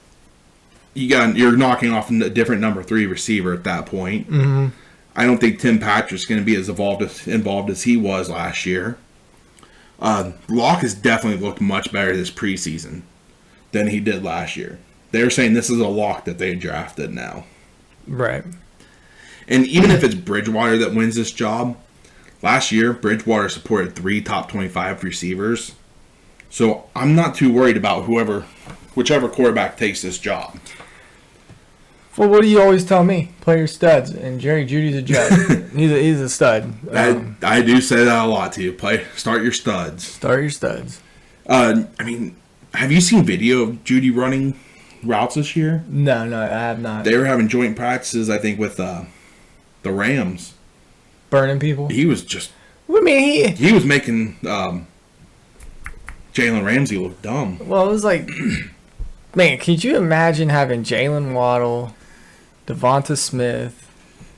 [0.94, 4.30] you got you're knocking off a different number three receiver at that point.
[4.30, 4.68] Mm-hmm.
[5.16, 8.30] I don't think Tim Patrick's going to be as involved as, involved as he was
[8.30, 8.98] last year.
[10.00, 13.02] Uh, Lock has definitely looked much better this preseason
[13.72, 14.80] than he did last year.
[15.12, 17.46] They're saying this is a lock that they drafted now.
[18.08, 18.44] Right.
[19.48, 21.78] And even if it's Bridgewater that wins this job,
[22.42, 25.76] last year Bridgewater supported three top 25 receivers.
[26.52, 28.42] So I'm not too worried about whoever,
[28.94, 30.60] whichever quarterback takes this job.
[32.18, 33.32] Well, what do you always tell me?
[33.40, 35.72] Play your studs, and Jerry Jeudy's a judge.
[35.76, 36.64] he's a he's a stud.
[36.92, 38.74] Um, I, I do say that a lot to you.
[38.74, 40.06] Play, start your studs.
[40.06, 41.02] start your studs.
[41.48, 42.36] Uh, I mean,
[42.74, 44.60] have you seen video of Jeudy running
[45.04, 45.86] routes this year?
[45.88, 47.06] No, no, I have not.
[47.06, 49.06] They were having joint practices, I think, with uh,
[49.84, 50.56] the Rams.
[51.30, 51.88] Burning people.
[51.88, 52.52] He was just
[52.90, 53.68] I mean, he.
[53.68, 54.88] he was making um,
[56.34, 57.60] Jalen Ramsey looked dumb.
[57.68, 58.30] Well, it was like,
[59.36, 61.94] man, could you imagine having Jaylen Waddle,
[62.68, 63.78] DeVonta Smith,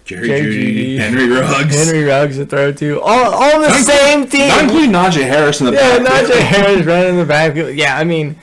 [0.06, 1.75] Jerry, Jerry Judy, Jeudy, Henry Ruggs.
[1.75, 4.49] Henry Ruggs to throw to, all all the Not same team?
[4.49, 6.29] Not including Najee Harris in the Yeah, backfield.
[6.32, 7.75] Najee Harris running in the backfield.
[7.75, 8.36] Yeah, I mean,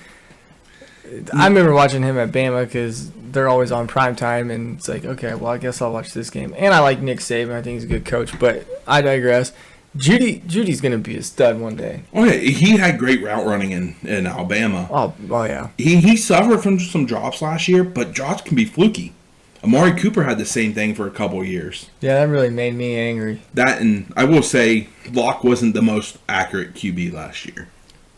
[1.35, 5.05] I remember watching him at Bama because they're always on prime time, and it's like,
[5.05, 6.55] okay, well, I guess I'll watch this game.
[6.57, 8.39] And I like Nick Saban; I think he's a good coach.
[8.39, 9.53] But I digress.
[9.97, 12.03] Jeudy, Jeudy's gonna be a stud one day.
[12.15, 14.89] Oh yeah, he had great route running in, in Alabama.
[14.91, 15.71] Oh, oh yeah.
[15.77, 19.13] He he suffered from some drops last year, but drops can be fluky.
[19.65, 21.91] Amari Cooper had the same thing for a couple years.
[22.01, 23.43] Yeah, that really made me angry.
[23.53, 27.69] That and I will say Lock wasn't the most accurate QB last year.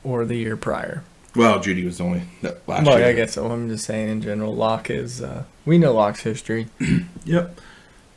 [0.04, 1.02] Or the year prior.
[1.34, 3.08] Well, Jeudy was the only that last Well, year.
[3.08, 3.50] I guess so.
[3.50, 5.22] I'm just saying in general, Lock is.
[5.22, 6.68] Uh, we know Lock's history.
[7.24, 7.60] Yep.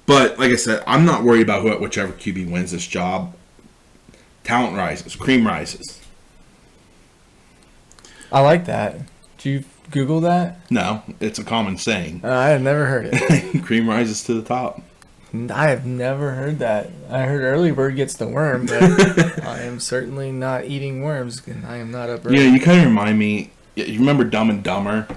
[0.08, 3.34] But like I said, I'm not worried about who, whichever QB wins this job.
[4.46, 6.00] Talent rises, cream rises.
[8.32, 9.00] I like that.
[9.40, 10.60] Did you Google that?
[10.72, 12.22] No, it's a common saying.
[12.24, 13.64] Uh, I have never heard it.
[13.64, 14.82] cream rises to the top.
[15.34, 16.90] I have never heard that.
[17.10, 18.82] I heard early bird gets the worm, but
[19.44, 21.46] I am certainly not eating worms.
[21.46, 22.38] and I am not up early.
[22.38, 23.52] know, you kind of remind me.
[23.76, 25.08] You remember Dumb and Dumber?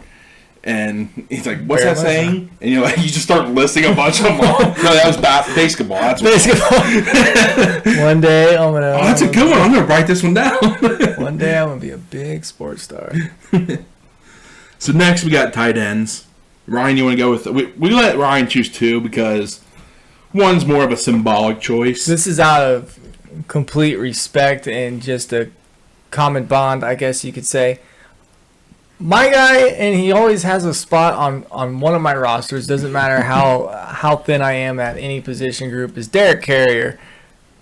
[0.65, 4.19] And he's like, "What's that saying?" And you're like, you just start listing a bunch
[4.19, 4.37] of them.
[4.39, 6.01] no, that was bas- basketball.
[6.01, 8.05] That's Basketball.
[8.05, 8.91] one day I'm gonna.
[8.91, 9.61] oh, that's a good one.
[9.61, 10.59] I'm gonna write this one down.
[11.19, 13.13] One day I'm gonna be a big sports star.
[14.79, 16.27] so next we got tight ends.
[16.67, 17.47] Ryan, you want to go with?
[17.47, 19.61] We, we let Ryan choose two because
[20.33, 22.05] one's more of a symbolic choice.
[22.05, 22.99] This is out of
[23.47, 25.51] complete respect and just a
[26.11, 27.81] common bond, I guess you could say.
[29.01, 32.67] My guy, and he always has a spot on, on one of my rosters.
[32.67, 35.97] Doesn't matter how how thin I am at any position group.
[35.97, 36.99] Is Derek Carrier?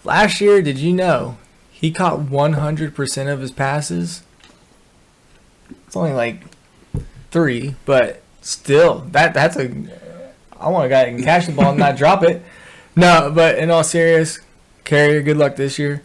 [0.03, 1.37] Last year, did you know
[1.71, 4.23] he caught 100% of his passes?
[5.87, 6.43] It's only like
[7.31, 9.71] three, but still, that that's a.
[10.59, 12.43] I want a guy that can catch the ball and not drop it.
[12.95, 14.39] No, but in all serious,
[14.85, 16.03] Carrier, good luck this year.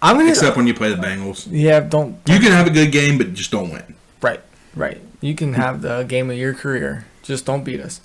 [0.00, 0.30] I'm gonna.
[0.30, 2.18] Except when you play the Bengals, yeah, don't.
[2.26, 3.94] you can have a good game, but just don't win.
[4.22, 4.40] Right,
[4.74, 5.00] right.
[5.20, 7.06] You can have the game of your career.
[7.22, 8.00] Just don't beat us.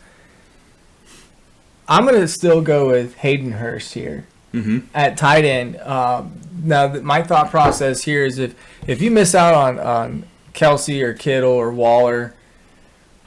[1.87, 5.77] I'm gonna still go with Hayden Hurst here hmm at tight end.
[5.77, 8.55] Um, now, th- my thought process here is if
[8.87, 12.33] if you miss out on on Kelce or Kittle or Waller,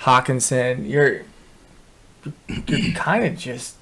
[0.00, 1.22] Hockenson, you're
[2.66, 3.76] you're kind of just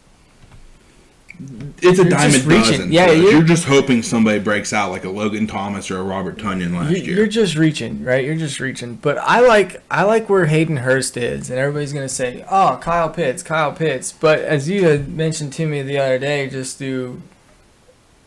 [1.81, 2.73] It's a You're dime just a reaching.
[2.73, 2.93] dozen.
[2.93, 6.03] Yeah, Yeah, you're- you're, just hoping somebody breaks out like a Logan Thomas or a
[6.03, 7.17] Robert Tonyan last you're, year.
[7.17, 8.25] you're just reaching, right?
[8.25, 8.97] You're just reaching.
[8.97, 13.09] But I like I like where Hayden Hurst is, and everybody's gonna say, "Oh, Kyle
[13.09, 17.23] Pitts, Kyle Pitts." But as you had mentioned to me the other day, just through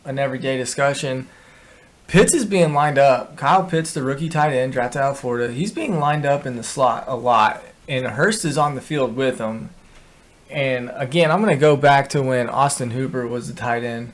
[0.06, 1.28] an everyday discussion,
[2.08, 3.36] Pitts is being lined up.
[3.36, 6.56] Kyle Pitts, the rookie tight end, drafted out of Florida, he's being lined up in
[6.56, 9.68] the slot a lot, and Hurst is on the field with him.
[10.52, 14.12] And again, I'm gonna go back to when Austin Hooper was the tight end.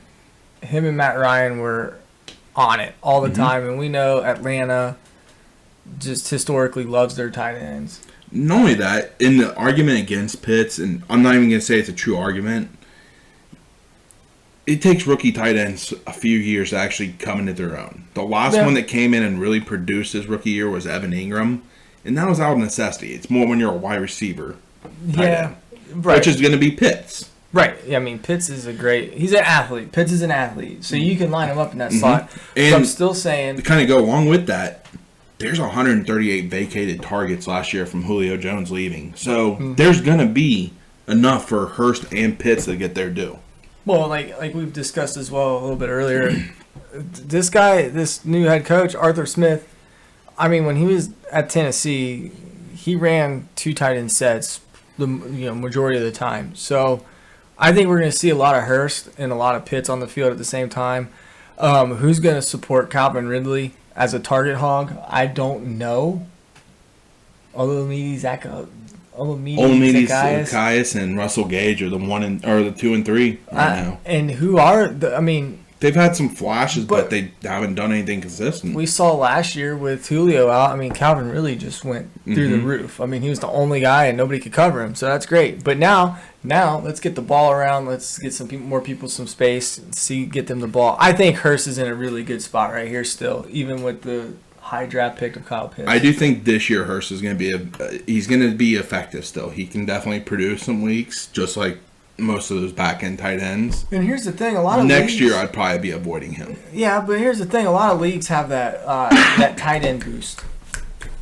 [0.61, 1.95] Him and Matt Ryan were
[2.55, 3.35] on it all the Mhm.
[3.35, 4.95] time, and we know Atlanta
[5.99, 8.01] just historically loves their tight ends.
[8.31, 11.79] Not only that, in the argument against Pitts, and I'm not even going to say
[11.79, 12.69] it's a true argument,
[14.67, 18.03] it takes rookie tight ends a few years to actually come into their own.
[18.13, 18.65] The last Yeah.
[18.65, 21.61] one that came in and really produced his rookie year was Evan Engram,
[22.05, 23.13] and that was out of necessity.
[23.13, 24.55] It's more when you're a wide receiver.
[25.07, 25.55] Yeah, end.
[25.93, 26.17] Right.
[26.17, 27.29] which is going to be Pitts.
[27.51, 27.75] Right.
[27.87, 29.13] Yeah, I mean, Pitts is a great.
[29.13, 29.91] He's an athlete.
[29.91, 32.29] Pitts is an athlete, so you can line him up in that slot.
[32.55, 34.85] but I'm And- still To saying, kind of go along with that,
[35.39, 39.13] there's 138 vacated targets last year from Julio Jones leaving.
[39.15, 39.73] So Hmm.
[39.75, 40.73] there's going to be
[41.07, 43.39] enough for Hurst and Pitts to get their due.
[43.85, 46.35] well, like like we've discussed as well a little bit earlier.
[46.93, 49.67] this guy, this new head coach, Arthur Smith.
[50.37, 52.31] I mean, when he was at Tennessee,
[52.75, 54.59] he ran two tight end sets
[54.99, 56.53] the you know majority of the time.
[56.55, 57.03] So
[57.57, 59.89] I think we're going to see a lot of Hurst and a lot of Pitts
[59.89, 61.09] on the field at the same time.
[61.57, 64.93] Um, who's going to support Calvin Ridley as a target hog?
[65.07, 66.25] I don't know.
[67.55, 70.95] Olamide Zach, Olamide Only Zaccheaus.
[70.95, 73.99] And Russell Gage are the one and or the two and three right I- now.
[74.05, 75.15] and who are the?
[75.15, 78.75] I mean, They've had some flashes, but, But- they haven't done anything consistent.
[78.75, 80.71] we saw last year with Julio out.
[80.71, 82.65] I mean, Calvin really just went through the Mhm.
[82.65, 82.99] roof.
[82.99, 84.93] I mean, he was the only guy, and nobody could cover him.
[84.95, 85.63] So that's great.
[85.63, 87.85] But now, now let's get the ball around.
[87.85, 89.79] Let's get some people, more people some space.
[89.91, 90.97] See, get them the ball.
[90.99, 94.33] I think Hurst is in a really good spot right here still, even with the
[94.59, 95.87] high draft pick of Kyle Pitts.
[95.87, 98.51] I do think this year Hurst is going to be a uh, he's going to
[98.55, 99.49] be effective still.
[99.49, 101.77] He can definitely produce some weeks, just like
[102.21, 103.85] most of those back end tight ends.
[103.91, 106.57] and here's the thing: a lot of Next leagues- year, I'd probably be avoiding him.
[106.73, 107.01] yeah.
[107.01, 110.43] But here's the thing: a lot of leagues have that uh, that tight end boost.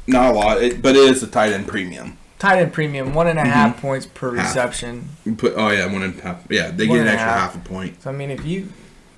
[0.07, 2.17] Not a lot, it, but it is a tight end premium.
[2.39, 3.81] Tight end premium, one and a half Mhm.
[3.81, 4.47] points per Half.
[4.47, 5.09] reception.
[5.37, 6.37] Put oh yeah, one and a half.
[6.49, 7.53] Yeah, they One get an extra half.
[7.53, 8.01] half a point.
[8.03, 8.69] So I mean, if you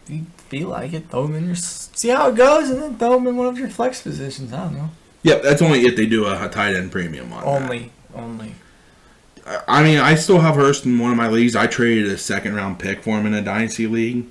[0.06, 2.96] if you feel like it, throw them in your see how it goes, and then
[2.98, 4.52] throw them in one of your flex positions.
[4.54, 4.90] I don't know.
[5.24, 7.46] Yep, that's only if they do a, a tight end premium on that.
[7.46, 8.56] Only, only.
[9.68, 11.56] I- mean, I still have Hurst in one of my leagues.
[11.56, 14.26] I traded a second round pick for him in a dynasty league.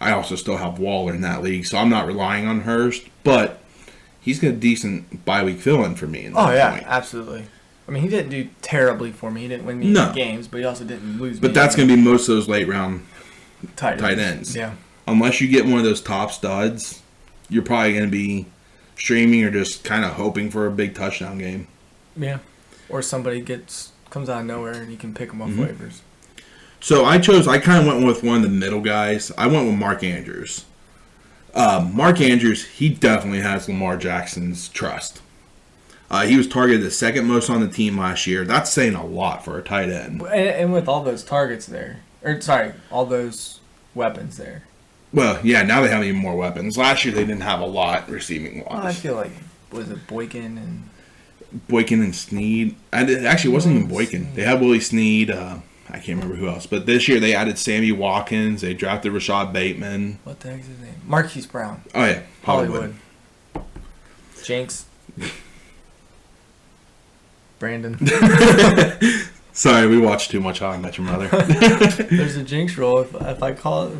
[0.00, 3.60] I also still have Waller in that league, so I'm not relying on Hurst, but
[4.20, 6.30] he's got a decent bye week fill in for me.
[6.34, 6.84] Oh yeah, point.
[6.86, 7.44] absolutely.
[7.86, 9.42] I mean, he didn't do terribly for me.
[9.42, 10.12] He didn't win me No.
[10.14, 11.34] games, but he also didn't lose.
[11.36, 11.40] Me.
[11.48, 13.04] But that's going to be most of those late round.
[13.76, 14.54] tight, tight ends.
[14.56, 14.72] Yeah,
[15.06, 17.02] Unless you get one of those top studs,
[17.50, 18.46] you're probably going to be
[18.96, 21.66] streaming or just kind of hoping for a big touchdown game.
[22.16, 22.38] yeah.
[22.90, 25.66] Or somebody gets comes out of nowhere and you can pick them off Mhm.
[25.76, 25.94] waivers.
[26.80, 27.48] So I chose.
[27.48, 29.32] I kind of went with one of the middle guys.
[29.36, 30.64] I went with Mark Andrews.
[31.52, 35.20] Um, Mark Andrews, he definitely has Lamar Jackson's trust.
[36.10, 38.44] Uh, he was targeted the second most on the team last year.
[38.44, 40.20] That's saying a lot for a tight end.
[40.22, 43.58] And, and with all those targets there, or sorry, all those
[43.94, 44.62] weapons there.
[45.12, 46.76] Well, yeah, now they have even more weapons.
[46.76, 49.32] Last year they didn't have a lot receiving Well, I feel like
[49.72, 50.88] was it Boykin and
[51.68, 52.76] Boykin and Snead.
[52.92, 54.34] And it actually wasn't even Boykin.
[54.34, 55.30] They had Willie Snead.
[55.30, 56.66] Uh, I can't remember who else.
[56.66, 58.62] But this year they added Sammy Watkins.
[58.62, 60.18] They drafted Rashod Bateman.
[60.24, 61.00] what the heck's his name?
[61.06, 61.82] Marquise Brown.
[61.94, 62.94] Oh yeah, Hollywood.
[63.54, 63.70] Hollywood.
[64.42, 64.86] Jinx.
[67.58, 67.98] Brandon.
[69.52, 71.28] Sorry, we watched too much How I Met Your Mother.
[72.10, 73.98] There's a jinx roll if, if I call it.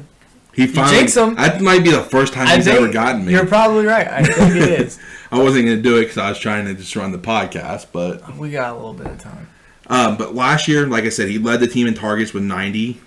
[0.55, 0.97] He finally.
[0.99, 1.35] jinx him.
[1.35, 3.33] That might be the first time I he's ever gotten me.
[3.33, 4.07] You're probably right.
[4.07, 4.99] I think it is.
[5.33, 7.87] I wasn't going to do it because I was trying to just run the podcast.
[7.93, 9.49] But We got a little bit of time.
[9.89, 13.01] um, but last year, like I said, he led the team in targets with 90,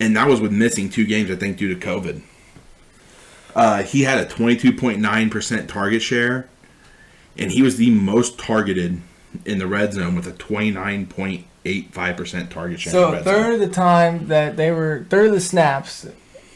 [0.00, 2.22] and that was with missing two games, I think, due to COVID.
[3.54, 6.48] Uh, he had a 22.9% target share,
[7.36, 9.02] and he was the most targeted
[9.44, 12.92] in the red zone with a 29.85% target share.
[12.92, 13.52] in the So red third zone.
[13.54, 16.06] of the time that they were third of the snaps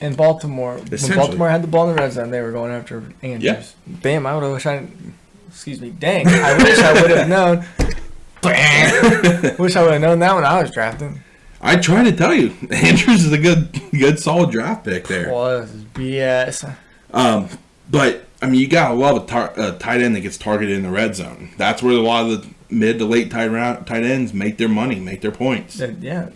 [0.02, 1.16] in Baltimore, when Essentially.
[1.16, 3.42] Baltimore had the ball in the red zone, they were going after Andrews.
[3.86, 3.94] Yeah.
[4.02, 4.86] Damn, I would have wish I.
[5.48, 5.90] Excuse me.
[5.90, 7.58] Dang, I wish I would have known.
[9.58, 11.20] wish I would have known that when I was drafting.
[11.60, 15.30] I try to tell you, Andrews is a good, good, solid draft pick there.
[15.32, 16.74] Well, this is BS.
[17.12, 17.48] Um,
[17.90, 20.82] but I mean, you gotta love a, tar- a tight end that gets targeted in
[20.82, 21.50] the red zone.
[21.58, 24.68] That's where a lot of the mid to late tight round tight ends make their
[24.68, 25.78] money, make their points.
[26.00, 26.30] Yeah,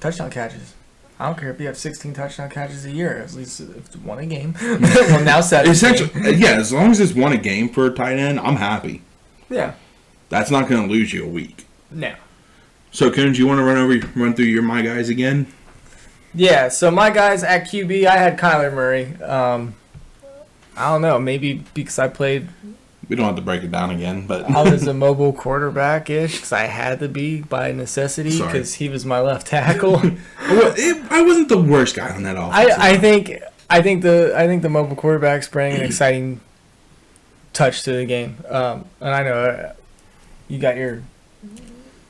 [0.00, 0.71] touchdown catches.
[1.22, 3.18] I don't care if you have 16 touchdown catches a year.
[3.18, 4.56] At least if it's one a game.
[4.60, 5.70] well, now seven.
[5.70, 6.54] Essentially, yeah.
[6.54, 9.02] As long as it's one a game for a tight end, I'm happy.
[9.48, 9.74] Yeah.
[10.30, 11.64] That's not gonna lose you a week.
[11.92, 12.12] No.
[12.90, 15.46] So, Coons, you want to run over, run through your my guys again?
[16.34, 19.14] Yeah, so my guys at QB, I had Kyler Murray.
[19.22, 19.76] Um,
[20.76, 22.48] I don't know, maybe because I played,
[23.12, 26.36] We don't have to break it down again, but I was a mobile quarterback ish
[26.36, 30.00] because I had to be by necessity because he was my left tackle.
[30.48, 32.72] Well, it, I wasn't the worst guy on that offense.
[32.78, 33.34] I, I think
[33.68, 36.40] I think the I think the mobile quarterbacks bring an exciting
[37.52, 38.38] touch to the game.
[38.48, 39.72] Um, and I know uh,
[40.48, 41.02] you got your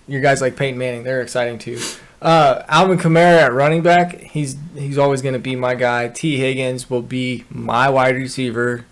[0.07, 1.81] your guys like Peyton Manning; they're exciting too.
[2.21, 6.07] Uh, Alvin Kamara at running back, he's he's always going to be my guy.
[6.07, 8.85] Tee Higgins will be my wide receiver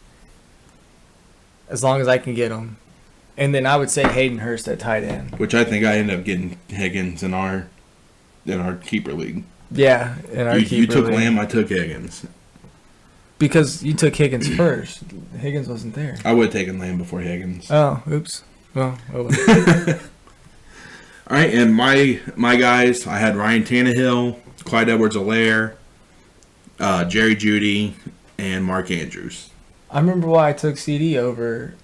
[1.70, 2.76] as long as I can get him.
[3.38, 5.38] And then I would say Hayden Hurst at tight end.
[5.38, 7.68] which I think I end up getting Higgins in our
[8.44, 9.44] in our keeper league.
[9.70, 11.14] Yeah, in our You, you took league.
[11.14, 12.26] Lamb, I took Higgins.
[13.38, 15.02] because you took Higgins first.
[15.38, 16.18] Higgins wasn't there.
[16.24, 17.70] I would have taken Lamb before Higgins.
[17.70, 18.42] Oh, oops.
[18.74, 20.00] Well, oh well.
[21.28, 25.74] All right, and my my guys, I had Ryan Tannehill, Clyde Edwards-Helaire,
[26.80, 27.94] uh, Jerry Jeudy,
[28.36, 29.50] and Mark Andrews
[29.92, 31.74] I remember why I took CeeDee over.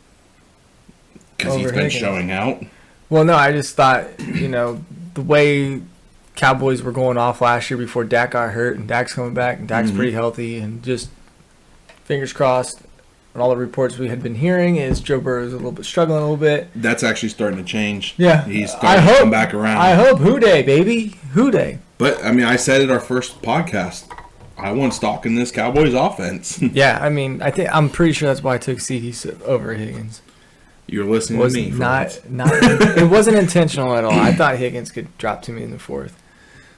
[1.37, 1.93] because he's been Higgins.
[1.93, 2.63] showing out.
[3.11, 4.85] Well, no, I just thought you know
[5.15, 5.83] the way
[6.35, 9.69] Cowboys were going off last year before Dak got hurt, and Dak's coming back, and
[9.69, 9.97] Dak's Mhm.
[9.97, 11.09] pretty healthy, and just
[12.05, 12.81] fingers crossed.
[13.35, 15.85] And all the reports we had been hearing is Joe Burrow is a little bit
[15.85, 16.69] struggling a little bit.
[16.75, 18.15] That's actually starting to change.
[18.17, 19.77] Yeah, he's I starting to hope- come back around.
[19.77, 21.79] I hope Who Dey, baby, Who Dey.
[21.99, 24.05] But I mean, I said it our first podcast.
[24.59, 26.61] I want stock in this Cowboys offense.
[26.73, 30.23] Yeah, I mean, I think I'm pretty sure that's why I took CeeDee over Higgins.
[30.87, 31.71] You're listening was to me.
[31.71, 34.13] not not it wasn't intentional at all.
[34.13, 36.21] I thought Higgins could drop to me in the fourth.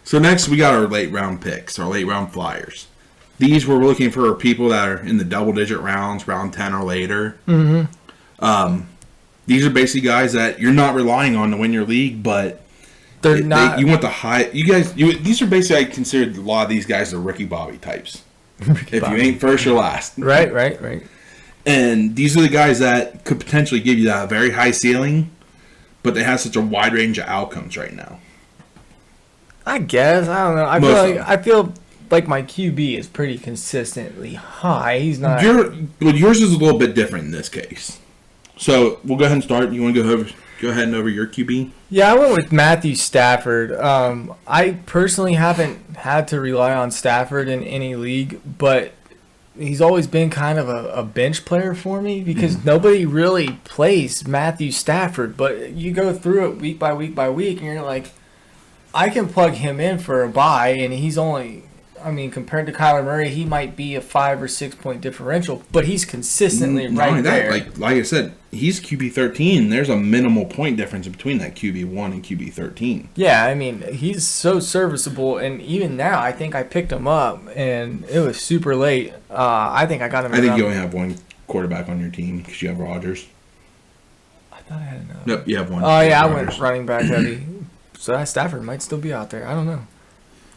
[0.03, 2.87] So next we got our late round picks, our late round flyers.
[3.39, 6.85] These we're looking for people that are in the double digit rounds, round ten or
[6.85, 7.39] later.
[7.47, 7.93] Mm-hmm.
[8.45, 8.89] Um,
[9.47, 12.63] these are basically guys that you're not relying on to win your league, but
[13.23, 13.79] They're they- not.
[13.79, 14.49] you want the high.
[14.53, 17.45] You guys, you, these are basically I consider a lot of these guys are Ricky
[17.45, 18.23] Bobby types.
[18.61, 19.17] if Bobby.
[19.17, 20.19] you ain't first, you're last.
[20.19, 21.03] right, right, right.
[21.67, 25.31] And these are the guys that could potentially give you that very high ceiling,
[26.03, 28.21] but they have such a wide range of outcomes right now.
[29.67, 30.65] I guess I don't know.
[30.65, 31.29] I Most feel like.
[31.29, 31.75] I feel
[32.11, 35.01] like my QB is pretty consistently high.
[35.01, 35.43] He's not.
[35.43, 37.99] Your well, yours is a little bit different in this case.
[38.57, 39.71] So we'll go ahead and start.
[39.71, 41.71] You want to go over go ahead and over your QB?
[41.91, 43.73] Yeah, I went with Matthew Stafford.
[43.73, 48.93] Um, I personally haven't had to rely on Stafford in any league, but
[49.59, 54.27] he's always been kind of a, a bench player for me because nobody really plays
[54.27, 55.37] Matthew Stafford.
[55.37, 58.11] But you go through it week by week by week, and you're like,
[58.95, 61.65] I can plug him in for a buy, and he's only.
[62.05, 65.63] I mean, compared to Kyler Murray, he might be a five or six point differential,
[65.73, 67.51] but he's consistently Not right only that, there.
[67.51, 69.71] Like like I said, he's QB thirteen.
[69.71, 73.09] There's a minimal point difference between that QB one and QB thirteen.
[73.15, 77.43] Yeah, I mean, he's so serviceable, and even now, I think I picked him up,
[77.55, 79.13] and it was super late.
[79.31, 80.33] Uh, I think I got him.
[80.33, 83.27] I think you only have one quarterback on your team because you have Rodgers.
[84.53, 85.21] I thought I had another.
[85.27, 85.83] Nope, you have one.
[85.85, 87.47] Oh yeah, I went running back heavy,
[87.99, 89.47] so that Stafford might still be out there.
[89.47, 89.87] I don't know,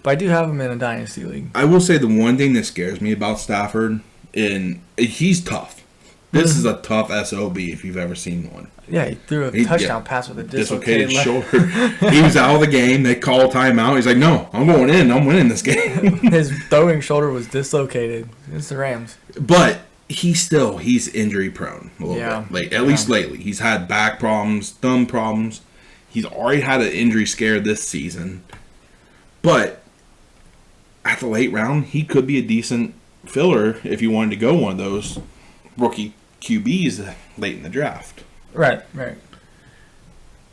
[0.04, 1.50] but I do have him in a dynasty league.
[1.56, 4.02] I will say the one thing that scares me about Stafford,
[4.34, 5.84] and he's tough.
[6.32, 6.60] This mm-hmm.
[6.60, 8.70] is a tough sob if you've ever seen one.
[8.88, 10.08] Yeah, he threw a He- touchdown yeah.
[10.08, 11.88] pass with a Dislocated dislocated, shoulder.
[12.12, 13.04] he was out of the game.
[13.04, 13.96] They call timeout.
[13.98, 15.12] He's like, "No, I'm going in.
[15.12, 18.30] I'm winning this game." His throwing shoulder was dislocated.
[18.54, 19.18] It's the Rams.
[19.40, 22.42] but he's still he's injury prone a little Yeah.
[22.42, 22.52] bit.
[22.52, 25.62] Late, at least lately, he's had back problems, thumb problems.
[26.10, 28.44] He's already had an injury scare this season.
[29.42, 29.81] But
[31.06, 32.94] at the late round, he could be a decent
[33.26, 35.20] filler if you wanted to go one of those
[35.78, 38.24] rookie QBs late in the draft.
[38.54, 39.18] Right, right.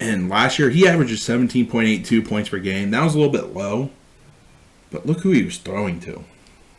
[0.00, 2.90] And last year, he averages 17.82 points per game.
[2.90, 3.90] That was a little bit low.
[4.90, 6.24] But look who he was throwing to.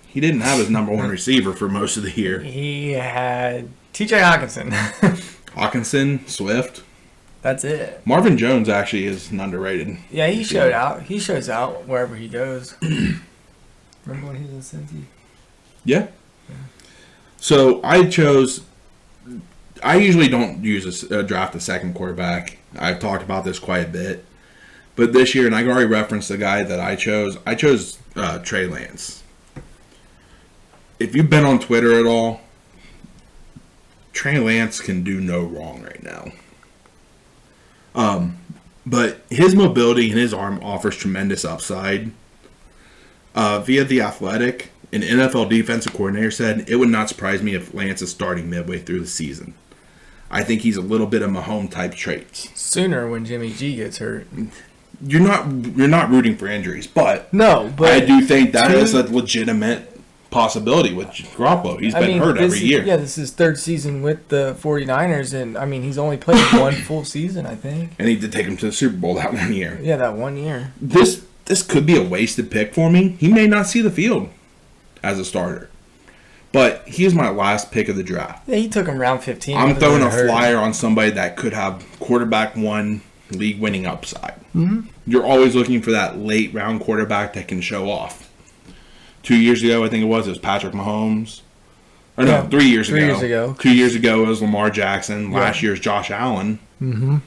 [0.07, 2.39] He didn't have his number one receiver for most of the year.
[2.39, 4.19] He had T.J.
[4.19, 4.71] Hockenson.
[5.53, 6.83] Hawkinson, Swift.
[7.41, 8.01] That's it.
[8.05, 9.97] Marvin Jones actually is an underrated.
[10.11, 11.03] Yeah, he showed out.
[11.03, 12.75] He shows out wherever he goes.
[14.09, 15.03] Remember when he was in Cincy?
[15.85, 16.07] Yeah.
[17.37, 18.61] So I chose.
[19.81, 22.57] I usually don't use a, uh, draft a second quarterback.
[22.77, 24.25] I've talked about this quite a bit,
[24.95, 27.37] but this year, and I already referenced the guy that I chose.
[27.45, 29.23] I chose uh, Trey Lance.
[30.99, 32.41] If you've been on Twitter at all,
[34.11, 36.31] Trey Lance can do no wrong right now.
[37.95, 38.37] Um,
[38.85, 42.11] but his mobility and his arm offers tremendous upside.
[43.35, 47.73] Uh, via the Athletic, an NFL defensive coordinator said it would not surprise me if
[47.73, 49.53] Lance is starting midway through the season.
[50.31, 52.49] I think he's a little bit of Mahomes type traits.
[52.59, 54.27] Sooner when Jimmy G gets hurt.
[55.01, 58.77] You're not you're not rooting for injuries, but No, but I do think that two-
[58.77, 59.85] is a legitimate
[60.29, 61.79] possibility with Garoppolo.
[61.79, 62.83] He's I been mean, hurt every is- year.
[62.83, 66.73] Yeah, this is third season with the 49ers, and I mean, he's only played one
[66.83, 67.91] full season, I think.
[67.97, 69.79] And he did take him to the Super Bowl that one year.
[69.81, 70.73] Yeah, that one year.
[70.81, 73.09] This this could be a wasted pick for me.
[73.19, 74.29] He may not see the field
[75.03, 75.69] as a starter.
[76.51, 78.47] But he is my last pick of the draft.
[78.47, 79.57] Yeah, he took him round 15.
[79.57, 84.33] I'm throwing a flyer on somebody that could have quarterback one league winning upside.
[84.55, 84.81] Mm-hmm.
[85.05, 88.31] You're always looking for that late round quarterback that can show off.
[89.21, 91.41] Two years ago, I think it was, it was Patrick Mahomes.
[92.17, 93.07] Or no, Yeah, three years three ago.
[93.13, 93.55] years ago.
[93.59, 95.31] Two years ago, it was Lamar Jackson.
[95.31, 95.67] Last Yeah.
[95.69, 96.57] year's Josh Allen.
[96.81, 97.17] Mm-hmm.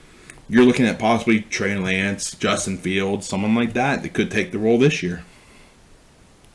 [0.49, 4.59] You're looking at possibly Trey Lance, Justin Fields, someone like that that could take the
[4.59, 5.25] role this year.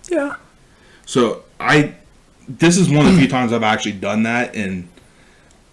[0.09, 0.35] Yeah.
[1.05, 1.95] So I,
[2.47, 4.87] this is one of the few times I've actually done that, and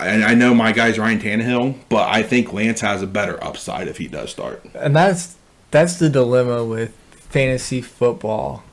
[0.01, 3.89] and I know my guy's Ryan Tannehill, but I think Lance has a better upside
[3.89, 4.65] if he does start.
[4.75, 5.37] And that's
[5.71, 8.65] that's the dilemma with fantasy football.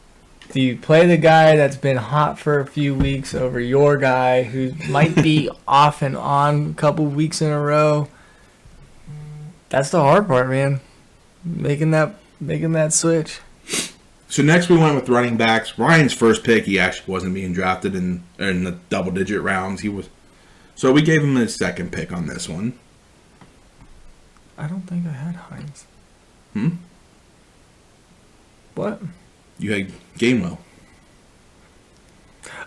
[0.51, 4.43] Do you play the guy that's been hot for a few weeks over your guy
[4.43, 8.09] who might be off and on a couple weeks in a row?
[9.71, 10.79] That's the hard part, man.
[11.43, 13.39] Making that making that switch.
[14.29, 15.77] So next we went with running backs.
[15.79, 19.81] Ryan's first pick, he actually wasn't being drafted in in the double digit rounds.
[19.81, 20.09] He was,
[20.75, 22.73] so we gave him his second pick on this one.
[24.57, 25.85] I don't think I had Hines.
[26.53, 26.69] Hmm?
[28.75, 29.01] What?
[29.57, 30.57] You had Gainwell,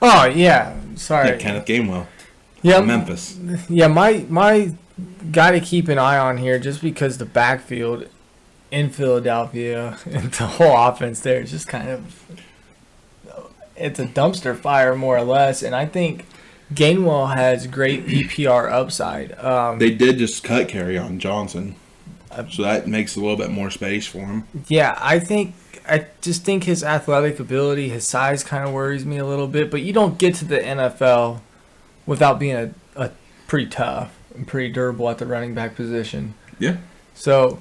[0.03, 1.31] Oh yeah, sorry.
[1.31, 2.07] yeah, Kenneth Gainwell,
[2.63, 3.39] Yeah, Memphis.
[3.69, 4.73] Yeah, my my
[5.33, 8.09] guy to keep an eye on here, just because the backfield
[8.71, 12.21] in Philadelphia and the whole offense there is just kind of
[13.77, 16.27] it's a dumpster fire more or less, and I think
[16.73, 19.33] Gainwell has great PPR upside.
[19.39, 21.75] Um, They did just cut Kerryon Johnson,
[22.31, 24.45] Uh, so that makes a little bit more space for him.
[24.69, 25.55] yeah, I think
[25.89, 29.71] I just think his athletic ability, his size, kind of worries me a little bit.
[29.71, 31.41] But you don't get to the NFL
[32.07, 33.11] without being a, a
[33.49, 36.35] pretty tough and pretty durable at the running back position.
[36.59, 36.77] Yeah.
[37.15, 37.61] So,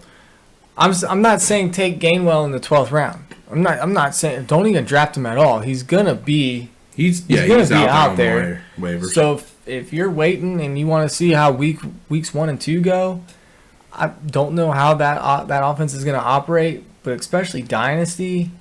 [0.78, 3.24] I'm I'm not saying take Gainwell in the twelfth round.
[3.52, 5.60] I'm not I'm not saying don't even draft him at all.
[5.60, 8.64] He's gonna be He's yeah, gonna he's be out, out there, there.
[8.78, 9.14] on the wa- waivers.
[9.14, 12.62] so if, if you're waiting and you want to see how week weeks one and
[12.62, 13.22] two go,
[13.92, 18.52] I don't know how that uh, that offense is gonna operate, but especially dynasty,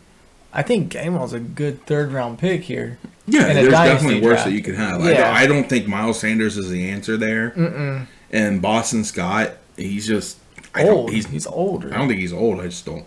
[0.52, 2.98] I think Gainwell's a good third round pick here.
[3.32, 4.44] Yeah, there's definitely worse draft.
[4.46, 5.00] that you can have.
[5.00, 5.16] I, Yeah.
[5.24, 7.50] don't, I don't think Miles Sanders is the answer there.
[7.52, 8.06] Mm-mm.
[8.30, 10.38] And Boston Scott, he's just
[10.74, 11.12] I Old.
[11.12, 11.92] He's He's older.
[11.92, 12.60] I don't think he's old.
[12.60, 13.04] I just don't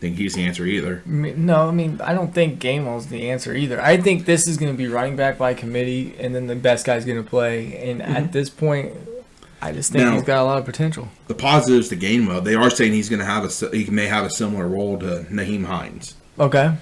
[0.00, 1.02] think he's the answer either.
[1.06, 3.80] No, I mean I don't think Gainwell's the answer either.
[3.80, 6.84] I think this is going to be running back by committee, and then the best
[6.84, 7.90] guy's going to play.
[7.90, 8.32] And at mm-hmm.
[8.32, 8.92] this point,
[9.62, 11.08] I just think Now- he's got a lot of potential.
[11.26, 14.24] The positives to Gainwell, they are saying he's going to have a he may have
[14.24, 16.14] a similar role to Nyheim Hines.
[16.38, 16.76] Okay,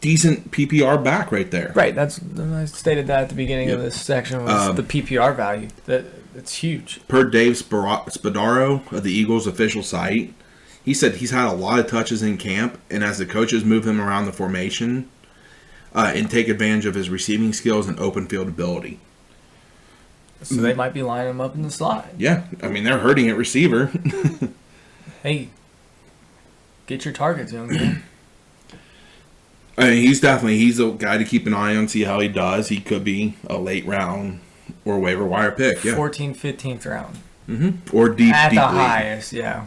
[0.00, 1.72] Decent PPR back right there.
[1.74, 1.94] right.
[1.94, 5.68] That's I stated that at the beginning of this section was Um, the PPR value.
[5.86, 7.00] That it's huge.
[7.08, 10.34] Per Dave Spadaro of the Eagles official site,
[10.84, 13.86] he said he's had a lot of touches in camp, and as the coaches move
[13.86, 15.08] him around the formation
[15.94, 18.98] uh, and take advantage of his receiving skills and open field ability.
[20.42, 22.08] So they might be lining him up in the slot.
[22.18, 23.90] Yeah, I mean they're hurting at receiver.
[25.22, 25.48] Hey,
[26.86, 28.04] get your targets, young man.
[29.78, 32.28] I mean, he's definitely he's a guy to keep an eye on, see how he
[32.28, 32.68] does.
[32.68, 34.40] He could be a late round
[34.84, 37.16] or waiver wire pick, yeah, 14th, 15th round
[37.46, 38.76] hmm or deep at deep the league.
[38.76, 39.32] highest.
[39.32, 39.66] Yeah.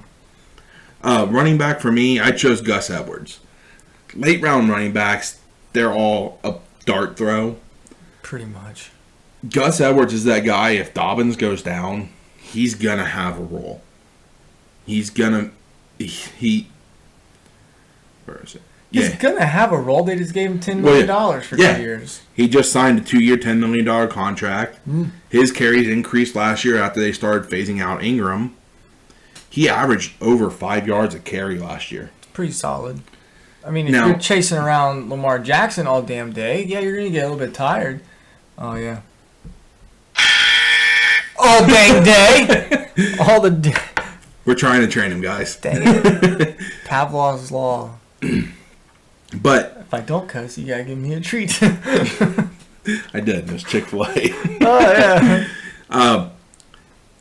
[1.02, 3.40] Uh, running back for me, I chose Gus Edwards.
[4.16, 5.40] Late round running backs,
[5.74, 6.56] they're all a
[6.86, 7.58] dart throw.
[8.22, 8.92] Pretty much.
[9.50, 10.72] Gus Edwards is that guy.
[10.72, 13.82] If Dobbins goes down, he's gonna have a role.
[14.86, 15.52] He's gonna
[15.98, 16.08] he.
[16.08, 16.68] he
[18.26, 18.62] where is it?
[18.92, 20.04] He's Yeah, gonna have a role.
[20.04, 21.14] They just gave him ten Well, million yeah.
[21.14, 21.76] dollars for Yeah.
[21.78, 22.22] two years.
[22.34, 24.80] he just signed a two-year, ten million dollar contract.
[24.90, 25.12] Mm.
[25.30, 28.56] His carries increased last year after they started phasing out Ingram.
[29.50, 32.10] He averaged over five yards a carry last year.
[32.20, 33.02] It's pretty solid.
[33.66, 37.10] I mean, if Now- you're chasing around Lamar Jackson all damn day, yeah, you're gonna
[37.10, 38.02] get a little bit tired.
[38.58, 39.00] Oh yeah.
[41.38, 42.88] All dang day.
[43.20, 43.76] all the day.
[44.46, 45.56] We're trying to train him, guys.
[45.58, 46.58] Dang it.
[46.86, 47.92] Pavlov's law.
[49.36, 51.58] But If I don't cuss, you gotta give me a treat.
[53.14, 53.48] I did.
[53.48, 54.08] It was Chick Fil A.
[54.62, 55.48] oh yeah.
[55.90, 56.32] Um,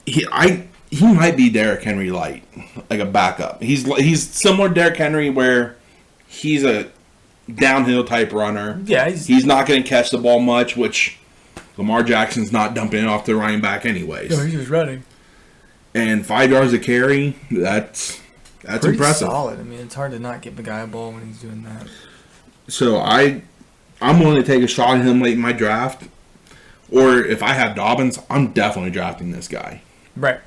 [0.07, 2.45] he I he might be Derrick Henry light,
[2.89, 3.63] like a backup.
[3.63, 5.77] He's he's similar to Derrick Henry where
[6.27, 6.91] he's a
[7.53, 8.81] downhill type runner.
[8.85, 11.19] Yeah, he's, He's not going to catch the ball much, which
[11.77, 14.31] Lamar Jackson's not dumping it off the running back anyways.
[14.31, 15.05] no, he's just running.
[15.95, 18.21] And five yards of carry, that's
[18.63, 19.29] that's Pretty impressive.
[19.29, 19.59] solid.
[19.61, 21.87] I mean, it's hard to not give the guy a ball when he's doing that.
[22.69, 23.43] So I
[24.01, 26.09] I'm willing to take a shot at him late in my draft.
[26.91, 29.83] Or if I have Dobbins, I'm definitely drafting this guy.
[30.17, 30.41] Right.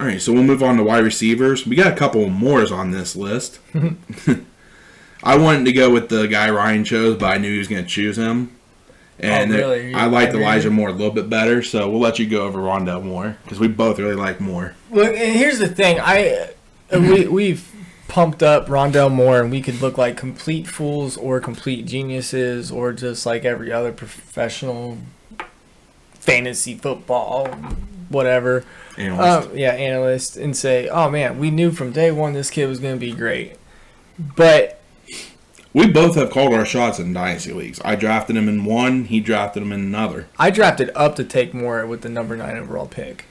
[0.00, 1.66] All right, so we'll move on to wide receivers.
[1.66, 3.58] We got a couple mores on this list.
[5.22, 7.82] I wanted to go with the guy Ryan chose, but I knew he was going
[7.82, 8.52] to choose him.
[9.20, 9.94] Oh, and Oh, really?
[9.94, 12.60] I liked You- Elijah Moore a little bit better, so we'll let you go over
[12.60, 14.74] Rondale Moore because we both really like Moore.
[14.90, 15.98] Well, and here's the thing.
[16.00, 16.50] I
[16.90, 17.70] we we've
[18.08, 22.92] pumped up Rondale Moore, and we could look like complete fools or complete geniuses, or
[22.92, 24.98] just like every other professional
[26.14, 27.54] fantasy football
[28.08, 28.64] whatever,
[28.96, 29.48] Analyst.
[29.50, 32.80] um, yeah, analyst, and say, "Oh man, we knew from day one this kid was
[32.80, 33.56] going to be great,"
[34.36, 34.80] but
[35.72, 37.80] we both have called our shots in dynasty leagues.
[37.84, 39.04] I drafted him in one.
[39.04, 40.28] He drafted him in another.
[40.38, 43.26] I drafted up to take Moore with the number nine overall pick,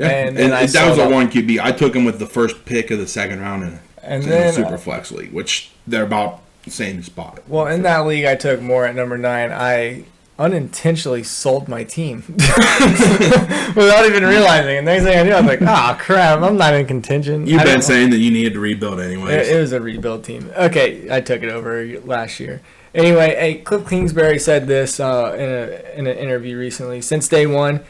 [0.00, 1.60] Yeah, And and, I that was a one QB.
[1.60, 4.46] I took him with the first pick of the second round in, and in then
[4.48, 7.40] the super flex league, which they're about the same spot.
[7.48, 9.50] well, in that league, I took Moore at number nine.
[9.50, 10.04] I
[10.38, 14.78] unintentionally sold my team without even realizing.
[14.78, 16.40] And next thing I knew, I was like, "Ah, crap!
[16.42, 19.34] I'm not in contention." You've been saying that you needed to rebuild anyway.
[19.34, 20.50] It, it was a rebuild team.
[20.56, 22.62] Okay, I took it over last year.
[22.94, 27.00] Anyway, hey, Cliff Kingsbury said this uh, in, a, in an interview recently.
[27.00, 27.84] Since day one,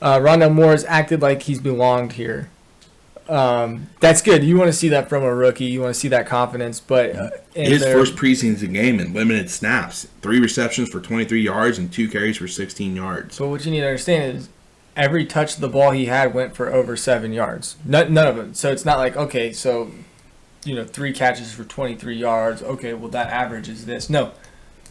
[0.00, 2.48] uh, Rondale Moore has acted like he's belonged here.
[3.28, 4.42] Um, that's good.
[4.42, 5.66] You want to see that from a rookie.
[5.66, 6.80] You want to see that confidence.
[6.80, 11.78] But uh, His their- first preseason game in limited snaps, three receptions for 23 yards
[11.78, 13.34] and two carries for 16 yards.
[13.34, 14.48] So what you need to understand is
[14.96, 17.76] every touch of the ball he had went for over seven yards.
[17.84, 18.54] None, none of them.
[18.54, 19.90] So it's not like okay, so
[20.64, 22.62] you know three catches for 23 yards.
[22.62, 24.08] Okay, well that average is this.
[24.08, 24.32] No,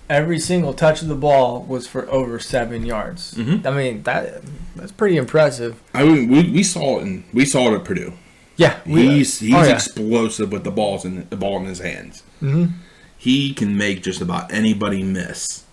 [0.09, 3.33] every single touch of the ball was for over seven yards.
[3.35, 3.65] Mhm.
[3.65, 4.41] I mean that
[4.75, 5.81] that's pretty impressive.
[5.93, 8.13] I mean, we, we saw it in we saw it at Purdue.
[8.55, 9.73] Yeah, He's he's oh, yeah.
[9.75, 12.23] explosive with the balls in the ball in his hands.
[12.41, 12.71] Mhm.
[13.17, 15.63] He can make just about anybody miss.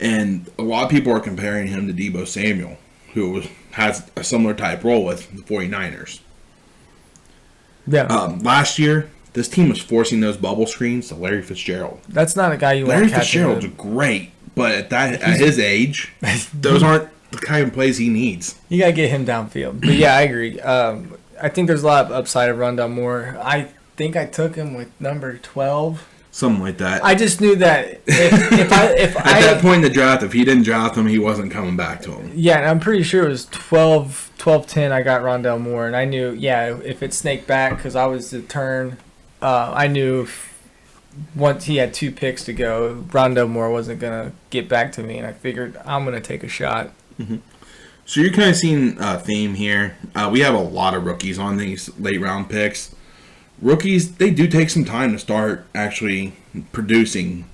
[0.00, 2.76] And a lot of people are comparing him to Deebo Samuel,
[3.14, 3.42] who
[3.72, 6.18] has a similar type role with the 49ers.
[7.86, 8.02] yeah.
[8.04, 12.00] Um, last year, this team was forcing those bubble screens to Larry Fitzgerald.
[12.08, 15.58] that's not a guy you Larry want Larry Fitzgerald's great, but at that at his
[15.58, 16.12] age,
[16.54, 18.58] those aren't the kind of plays he needs.
[18.68, 19.80] You gotta get him downfield.
[19.80, 20.60] But yeah, I agree.
[20.60, 23.38] Um, I think there's a lot of upside of Rondale Moore.
[23.42, 26.08] I think I took him with number 12.
[26.34, 27.04] Something like that.
[27.04, 30.22] I just knew that if, if I if At I that point in the draft,
[30.22, 32.32] if he didn't draft him, he wasn't coming back to him.
[32.34, 35.94] yeah, and I'm pretty sure it was 12, 12 10 I got Rondale Moore, and
[35.96, 38.96] I knew yeah if it snaked back because I was the turn,
[39.42, 40.26] uh, I knew
[41.34, 45.18] once he had two picks to go, Rondale Moore wasn't gonna get back to me,
[45.18, 46.90] and I figured I'm gonna take a shot.
[48.04, 49.96] So you're kind of seeing a theme here.
[50.14, 52.94] Uh, we have a lot of rookies on these late round picks.
[53.60, 56.32] Rookies, they do take some time to start actually
[56.72, 57.44] producing,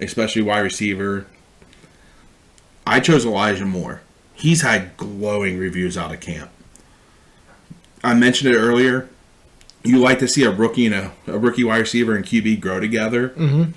[0.00, 1.26] especially wide receiver.
[2.86, 4.02] I chose Elijah Moore.
[4.34, 6.50] He's had glowing reviews out of camp.
[8.02, 9.08] I mentioned it earlier.
[9.84, 12.80] You like to see a rookie and a, a rookie wide receiver and QB grow
[12.80, 13.30] together.
[13.30, 13.72] Mm-hmm.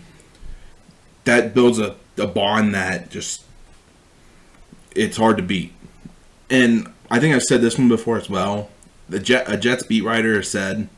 [1.25, 3.43] That builds a, a bond that just
[4.95, 5.73] it's hard to beat.
[6.49, 8.69] And I think I've said this one before as well.
[9.09, 10.89] The Jet, a Jets beat writer said,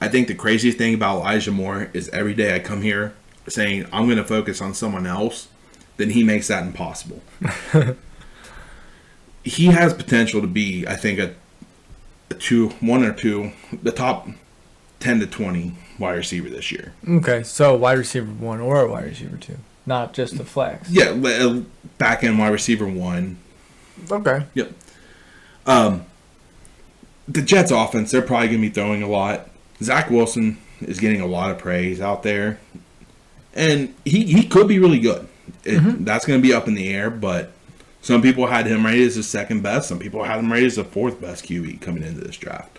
[0.00, 3.14] "I think the craziest thing about Elijah Moore is every day I come here
[3.48, 5.48] saying I'm going to focus on someone else,
[5.96, 7.22] then he makes that impossible."
[9.44, 11.34] he has potential to be, I think, a,
[12.30, 13.52] a two, one or two,
[13.82, 14.28] the top
[15.00, 16.92] ten to twenty wide receiver this year.
[17.08, 20.90] Okay, so wide receiver one or wide receiver two, not just the flex.
[20.90, 21.60] Yeah,
[21.98, 23.38] back end wide receiver one,
[24.10, 24.44] Okay.
[24.54, 24.72] Yep.
[25.66, 26.04] Um,
[27.28, 29.48] the Jets offense, they're probably going to be throwing a lot.
[29.82, 32.60] Zach Wilson is getting a lot of praise out there.
[33.54, 35.26] And he, he could be really good.
[35.64, 37.52] It, That's going to be up in the air, but
[38.02, 39.88] some people had him rated as the second best.
[39.88, 42.78] Some people had him rated as the fourth best QB coming into this draft.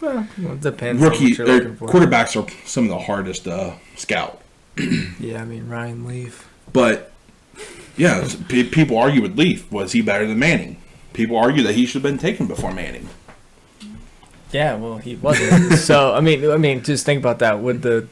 [0.00, 1.02] Well, it depends.
[1.02, 1.88] on Rookie what you're uh, for.
[1.88, 4.40] quarterbacks are some of the hardest to scout.
[5.20, 6.48] Yeah, I mean Ryan Leaf.
[6.72, 7.12] But
[7.96, 9.70] yeah, people argue with Leaf.
[9.70, 10.78] Was he better than Manning?
[11.12, 13.08] People argue that he should have been taken before Manning.
[14.52, 15.74] Yeah, well, he wasn't.
[15.78, 17.60] so I mean, I mean, just think about that.
[17.60, 18.08] Would the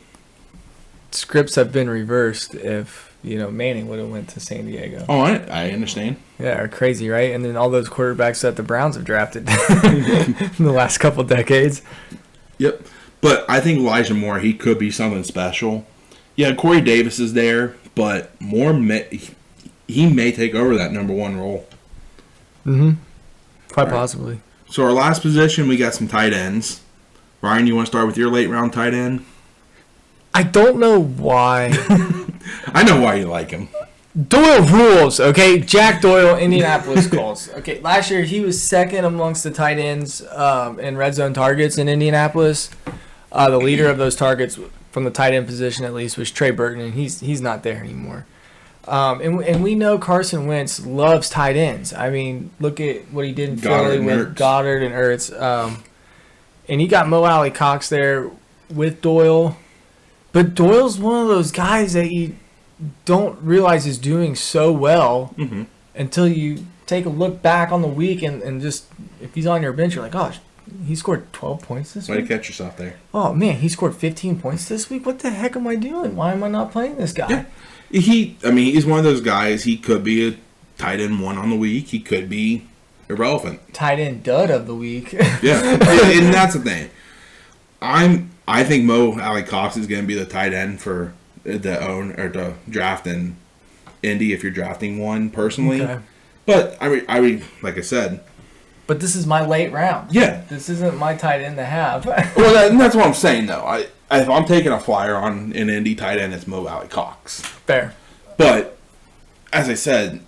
[1.10, 5.04] scripts have been reversed if you know Manning would have went to San Diego?
[5.08, 6.16] Oh, I, I understand.
[6.38, 7.32] Yeah, are crazy, right?
[7.34, 11.82] And then all those quarterbacks that the Browns have drafted in the last couple decades.
[12.58, 12.82] Yep.
[13.20, 15.84] But I think Elijah Moore, he could be something special.
[16.36, 19.20] Yeah, Corey Davis is there, but Moore may,
[19.88, 21.66] he may take over that number one role.
[22.64, 22.92] Mm-hmm.
[23.72, 23.92] Quite Right.
[23.92, 24.40] possibly.
[24.70, 26.80] So our last position, we got some tight ends.
[27.40, 29.24] Ryan, you want to start with your late round tight end?
[30.34, 31.70] I don't know why.
[32.68, 33.68] I know why you like him.
[34.26, 35.60] Doyle rules, okay?
[35.60, 37.50] Jack Doyle, Indianapolis Colts.
[37.50, 41.78] Okay, last year he was second amongst the tight ends um, in red zone targets
[41.78, 42.70] in Indianapolis.
[43.30, 44.58] Uh, the leader of those targets
[44.90, 47.76] from the tight end position, at least, was Trey Burton, and he's he's not there
[47.76, 48.26] anymore.
[48.88, 51.92] Um, and, and we know Carson Wentz loves tight ends.
[51.92, 54.34] I mean, look at what he did in Philly with.
[54.34, 55.40] Goedert and Ertz.
[55.40, 55.84] Um,
[56.68, 58.30] and he got Mo Alie-Cox there
[58.72, 59.58] with Doyle.
[60.32, 62.36] But Doyle's one of those guys that you
[63.04, 65.64] don't realize is doing so well Mm-hmm.
[65.94, 68.86] until you take a look back on the week and, and just
[69.20, 70.38] if he's on your bench, you're like, gosh,
[70.86, 72.30] he scored 12 points this Way to week.
[72.30, 72.96] catch yourself there.
[73.12, 75.04] Oh man, he scored 15 points this week.
[75.06, 76.14] What the heck am I doing?
[76.16, 77.28] Why am I not playing this guy?
[77.30, 77.44] Yeah.
[77.90, 79.64] He, I mean, he's one of those guys.
[79.64, 80.36] He could be a
[80.76, 81.86] tight end one on the week.
[81.88, 82.66] He could be
[83.08, 83.60] irrelevant.
[83.72, 85.12] Tight end dud of the week.
[85.42, 86.90] Yeah, and, and that's the thing.
[87.80, 88.30] I'm.
[88.46, 91.12] I think Mo Alie-Cox is going to be the tight end for
[91.56, 93.36] the own or the draft in
[94.02, 95.82] Indy if you're drafting one personally.
[95.82, 95.98] Okay.
[96.46, 98.20] But I mean, I mean, like I said,
[98.86, 100.12] But this is my late round.
[100.12, 100.42] yeah.
[100.48, 102.04] This isn't my tight end to have.
[102.36, 103.64] Well, that, that's what I'm saying though.
[103.64, 107.40] I if I'm taking a flyer on an Indy tight end, it's Mo Alie-Cox.
[107.42, 107.94] Fair.
[108.38, 108.78] But
[109.52, 110.20] as I said,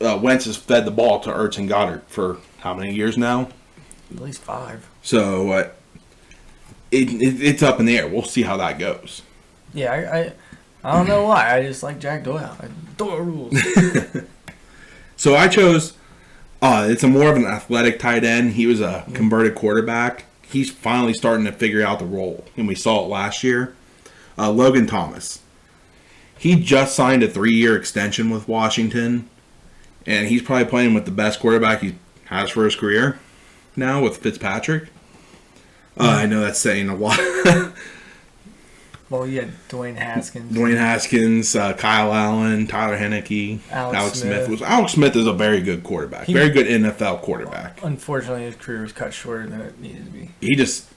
[0.00, 3.48] uh, Wentz has fed the ball to Ertz and Goedert for how many years now?
[4.14, 4.86] At least five.
[5.02, 5.68] So uh,
[6.90, 8.06] it, it, it's up in the air.
[8.08, 9.22] We'll see how that goes.
[9.74, 10.32] Yeah, I, I,
[10.84, 11.56] I don't know why.
[11.56, 12.56] I just like Jack Doyle.
[12.60, 13.54] I, Doyle rules.
[15.16, 15.94] So I chose.
[16.60, 18.52] Uh, it's a more of an athletic tight end.
[18.52, 20.24] He was a converted quarterback.
[20.42, 23.74] He's finally starting to figure out the role, and we saw it last year.
[24.36, 25.40] Uh, Logan Thomas.
[26.36, 29.28] He just signed a three-year extension with Washington,
[30.06, 31.94] and he's probably playing with the best quarterback he
[32.26, 33.18] has for his career
[33.76, 34.88] now with Fitzpatrick.
[35.98, 37.18] Uh, I know that's saying a lot.
[39.20, 40.52] well, you had Dwayne Haskins.
[40.56, 44.46] Dwayne Haskins, uh, Kyle Allen, Tyler Heinicke, Alex Alex, Smith.
[44.46, 44.48] Smith.
[44.48, 47.78] was Alex Smith is a very good quarterback, He- very good NFL quarterback.
[47.82, 50.30] Unfortunately, his career was cut shorter than it needed to be.
[50.40, 50.88] He just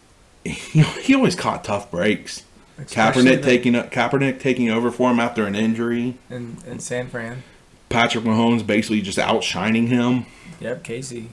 [0.44, 0.52] he,
[0.82, 2.44] he always caught tough breaks.
[2.80, 6.16] Especially Kaepernick the- taking Kaepernick taking over for him after an injury.
[6.30, 7.44] in, in San Fran.
[7.90, 10.26] Patrick Mahomes basically just outshining him.
[10.60, 11.28] Yep, KC.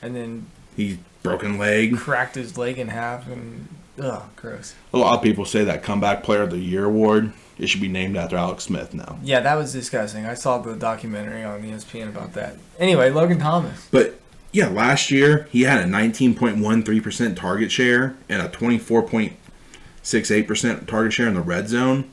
[0.00, 1.96] And then He broken leg.
[1.96, 3.68] cracked his leg in half and
[4.00, 4.74] ugh, gross.
[4.92, 7.88] A lot of people say that comeback player of the year award it should be
[7.88, 9.18] named after Alex Smith now.
[9.22, 10.26] Yeah, that was disgusting.
[10.26, 12.56] I saw the documentary on ESPN about that.
[12.78, 13.88] Anyway, Logan Thomas.
[13.90, 14.20] But
[14.52, 21.34] yeah, last year he had a 19.13% target share and a 24.68% target share in
[21.34, 22.12] the red zone.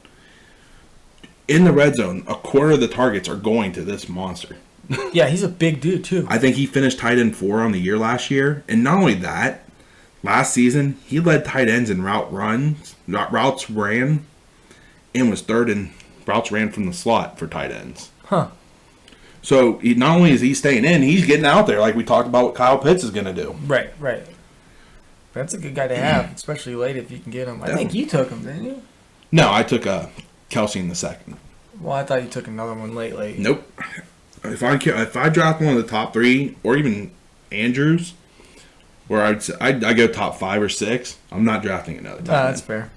[1.47, 4.57] In the red zone, a quarter of the targets are going to this monster.
[5.13, 6.25] Yeah, he's a big dude too.
[6.29, 8.63] I think he finished tight end four on the year last year.
[8.67, 9.64] And not only that,
[10.25, 14.25] last season he led tight ends in route runs, not routes ran,
[15.13, 15.91] and was third in
[16.25, 18.11] routes ran from the slot for tight ends.
[18.25, 18.49] Huh.
[19.41, 22.27] So he, not only is he staying in, he's getting out there like we talked
[22.27, 23.55] about what Kyle Pitts is going to do.
[23.67, 24.25] Right, right.
[25.33, 27.61] That's a good guy to have, especially late if you can get him.
[27.61, 28.81] I think you took him, didn't you?
[29.31, 30.07] No, I took uh,
[30.49, 31.37] Kelce in the second.
[31.79, 33.37] Well, I thought you took another one late, late.
[33.37, 33.69] Nope.
[34.43, 37.11] If I if I drop one of the top three or even
[37.51, 38.13] Andrews,
[39.07, 42.61] where I'd, I'd I go top five or six, I'm not drafting another tight that's
[42.61, 42.67] end.
[42.67, 42.91] fair.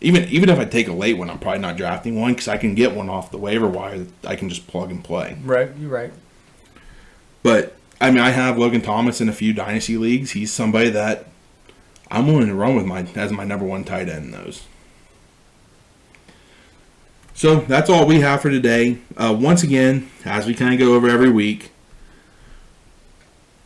[0.00, 2.56] Even even if I take a late one, I'm probably not drafting one because I
[2.56, 3.98] can get one off the waiver wire.
[3.98, 5.36] that I can just plug and play.
[5.44, 6.12] Right, you're right.
[7.42, 10.32] But I mean, I have Logan Thomas in a few dynasty leagues.
[10.32, 11.26] He's somebody that
[12.10, 14.64] I'm willing to run with my as my number one tight end in those.
[17.34, 18.98] So that's all we have for today.
[19.16, 21.71] Uh, once again, as we kind of go over every week.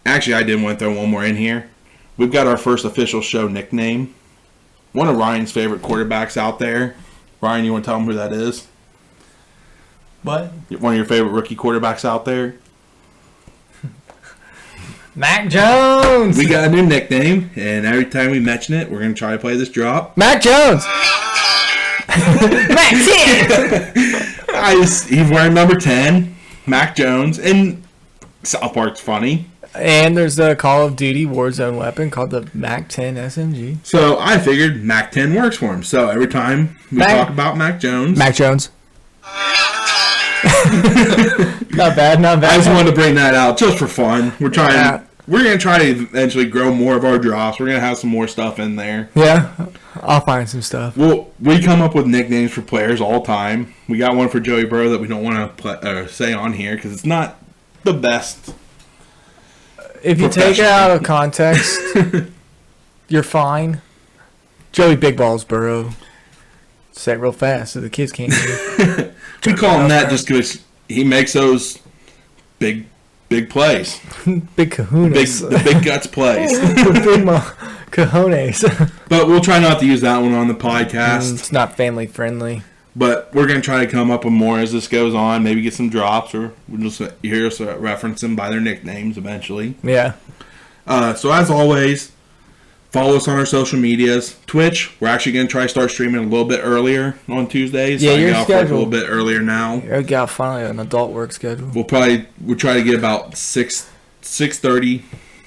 [0.07, 1.69] Actually, I did want to throw one more in here.
[2.17, 4.15] We've got our first official show nickname.
[4.93, 6.95] One of Ryan's favorite quarterbacks out there.
[7.41, 8.69] Ryan, you want to tell him who that is?
[10.25, 10.51] But
[10.81, 12.55] One of your favorite rookie quarterbacks out there.
[15.15, 16.39] Mac Jones.
[16.39, 19.39] We got a new nickname, and every time we mention it, we're gonna try to
[19.39, 20.17] play this drop.
[20.17, 20.85] Mac Jones.
[22.09, 23.47] Mac ten.
[24.55, 26.37] I just, he's wearing number ten,
[26.67, 27.83] Mac Jones, and
[28.43, 29.47] South Park's funny.
[29.79, 33.79] And there's the Call of Duty Warzone weapon called the Mac 10 SMG.
[33.85, 35.83] So I figured Mac ten works for him.
[35.83, 38.71] So every time we Mac- talk about Mac Jones, Mac Jones.
[41.73, 42.53] not bad, not bad.
[42.53, 44.33] I just wanted to bring that out just for fun.
[44.41, 44.73] We're trying.
[44.73, 45.03] Yeah.
[45.29, 47.59] We're gonna try to eventually grow more of our drops.
[47.59, 49.11] We're gonna have some more stuff in there.
[49.15, 49.51] Yeah,
[50.03, 50.97] I'll find some stuff.
[50.97, 53.75] Well, we come up with nicknames for players all the time.
[53.89, 56.77] We got one for Joey Burrow that we don't want to uh, say on here
[56.77, 57.39] because it's not
[57.83, 58.55] the best.
[60.07, 61.81] If you take it out of context,
[63.09, 63.81] you're fine.
[64.71, 65.91] Joey Big Balls Burrow.
[66.93, 69.15] Say it real fast so the kids can't hear.
[69.45, 71.79] We call him that just because he makes those
[72.59, 72.87] big,
[73.29, 75.49] big plays, big big kahunas.
[75.49, 76.59] the big guts plays.
[77.05, 77.39] big mo-
[77.93, 78.65] cojones.
[79.09, 81.31] But we'll try not to use that one on the podcast.
[81.31, 82.63] Mm, it's not family friendly.
[82.97, 85.45] But we're gonna try to come up with more as this goes on.
[85.45, 89.75] Maybe get some drops, or we'll just hear us reference them by their nicknames eventually.
[89.83, 90.15] Yeah.
[90.87, 92.13] Uh, so as always,
[92.97, 94.39] Follow us on our social medias.
[94.47, 98.03] Twitch, we're actually going to try to start streaming a little bit earlier on Tuesdays.
[98.03, 99.83] Yeah, I your get off work a little bit earlier now.
[99.93, 101.71] I got finally an adult work schedule.
[101.75, 103.91] We'll probably we'll try to get about six
[104.23, 105.05] six thirty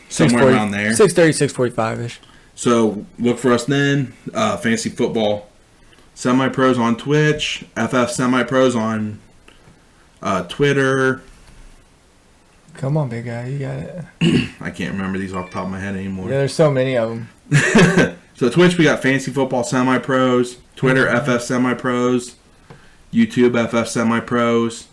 [0.10, 0.92] somewhere 6:40 around there.
[0.92, 2.20] 6.30, 6.45 ish.
[2.54, 4.14] So look for us then.
[4.32, 5.49] Uh, Fantasy football
[6.20, 9.20] semi pros on Twitch, FF semi pros on
[10.22, 11.22] uh, Twitter.
[12.74, 14.06] Come on, big guy, you got it.
[14.62, 16.26] I can't remember these off the top of my head anymore.
[16.26, 18.16] Yeah, there's so many of them.
[18.40, 22.38] So Twitch, we got Fantasy Football Semi Pros, Twitter FF Semi Pros,
[23.12, 24.88] YouTube FF Semi Pros,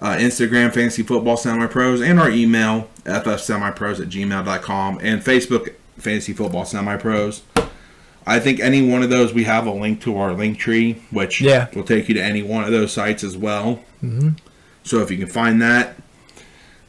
[0.00, 5.22] uh, Instagram Fantasy Football Semi Pros, and our email FF Semi Pros at gmail.com, and
[5.24, 7.42] Facebook Fantasy Football Semi Pros.
[8.26, 11.40] I think any one of those we have a link to our link tree, which
[11.40, 11.66] Yeah.
[11.74, 13.80] will take you to any one of those sites as well.
[14.00, 14.30] hmm
[14.82, 15.96] So if you can find that,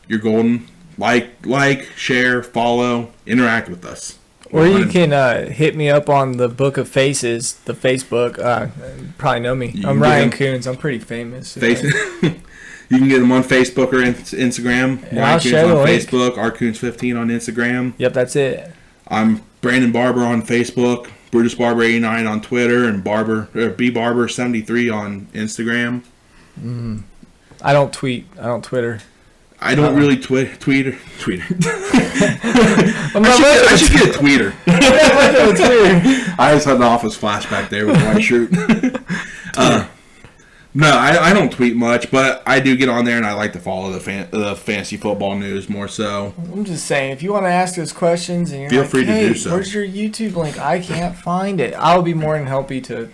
[0.08, 0.68] you're golden.
[0.98, 4.18] Like, like, share, follow, interact with us.
[4.52, 8.40] Or you can uh, hit me up on the Book of Faces, the Facebook.
[8.40, 8.68] Uh,
[9.02, 9.68] you probably know me.
[9.70, 10.68] You I'm Ryan Coons.
[10.68, 11.56] I'm pretty famous.
[11.58, 11.84] Face.
[12.24, 15.02] you can get them on Facebook or in- Instagram.
[15.12, 15.88] Ryan I'll Coons on.
[15.88, 16.32] Facebook.
[16.36, 17.94] Rcoons15 on Instagram.
[17.98, 18.72] Yep, that's it.
[19.10, 21.10] I'm Brandon Barber on Facebook.
[21.36, 26.02] Brutus Barber 89 on Twitter and Barber or B Barber 73 on Instagram.
[27.62, 28.26] I don't tweet.
[28.40, 29.02] I don't Twitter.
[29.60, 30.00] I don't Uh-uh.
[30.00, 30.96] really tweet tweeter.
[33.14, 34.48] I'm I should, get, I should get a tweeter.
[35.44, 36.36] of a Twitter.
[36.40, 38.50] I just had an office flashback there with my shirt.
[39.58, 39.88] uh,
[40.76, 43.54] no, I, I don't tweet much, but I do get on there and I like
[43.54, 46.34] to follow the fan, the fantasy football news more so.
[46.38, 49.06] I'm just saying, if you want to ask us questions and you're Feel like, free
[49.06, 50.60] to do so." where's your YouTube link?
[50.60, 51.74] I can't find it.
[51.76, 53.10] I'll be more than happy to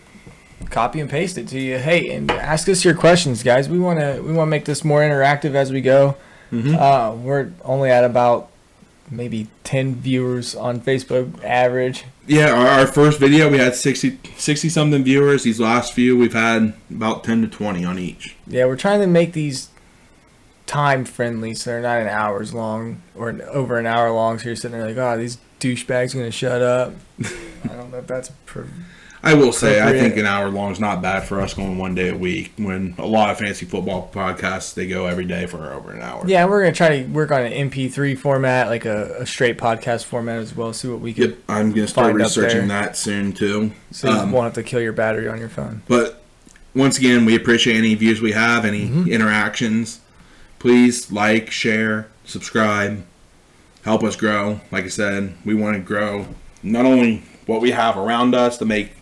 [0.72, 1.78] copy and paste it to you.
[1.78, 3.70] Hey, and ask us your questions, guys.
[3.70, 6.16] We want to we want to make this more interactive as we go.
[6.52, 6.76] Mhm.
[6.78, 8.50] Uh, we're only at about
[9.10, 12.06] maybe 10 viewers on Facebook average.
[12.32, 15.44] Yeah, our, our first video we had 60, 60 something viewers.
[15.44, 18.38] These last few we've had about 10 to 20 on each.
[18.48, 19.68] Yeah, we're trying to make these
[20.66, 24.40] time friendly so they're not an hours long or over an hour long.
[24.40, 26.94] So you're sitting there like, oh, these douchebags are going to shut up.
[27.66, 28.32] I don't know if that's.
[28.46, 28.62] Pr-
[29.24, 31.94] I will say, I think an hour long is not bad for us going one
[31.94, 32.54] day a week.
[32.58, 36.24] When a lot of fancy football podcasts, they go every day for over an hour.
[36.28, 39.60] yeah, we're going to try to work on an MP3 format, like a, a straight
[39.60, 40.74] podcast format as well.
[40.74, 41.24] See what we can.
[41.30, 43.72] Yep, I'm gonna start researching that soon too.
[43.92, 45.84] So you Um, won't have to kill your battery on your phone.
[45.88, 46.24] But
[46.74, 49.08] once again, we appreciate any views we have, any Mm-hmm.
[49.10, 50.00] interactions.
[50.58, 53.04] Please like, share, subscribe,
[53.84, 54.62] help us grow.
[54.72, 56.26] Like I said, we want to grow
[56.64, 58.94] not only what we have around us to make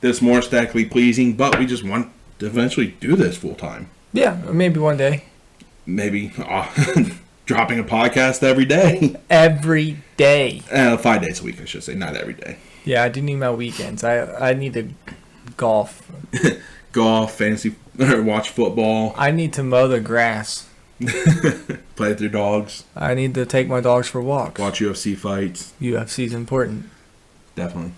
[0.00, 3.90] this more aesthetically pleasing, but we just want to eventually do this full time.
[4.12, 5.24] Yeah, maybe one day.
[5.86, 6.66] Maybe uh,
[7.46, 10.62] dropping a podcast every day, Every day.
[10.70, 12.56] uh, five days a week, I should say, not every day.
[12.84, 14.02] Yeah, I do need my weekends.
[14.04, 14.88] I I need to
[15.56, 16.10] golf.
[16.92, 20.66] Golf, fantasy, watch football, I need to mow the grass.
[21.94, 24.60] play with your dogs, I need to take my dogs for walks.
[24.60, 25.72] watch UFC fights.
[25.80, 26.86] UFC's important.
[27.54, 27.92] Definitely.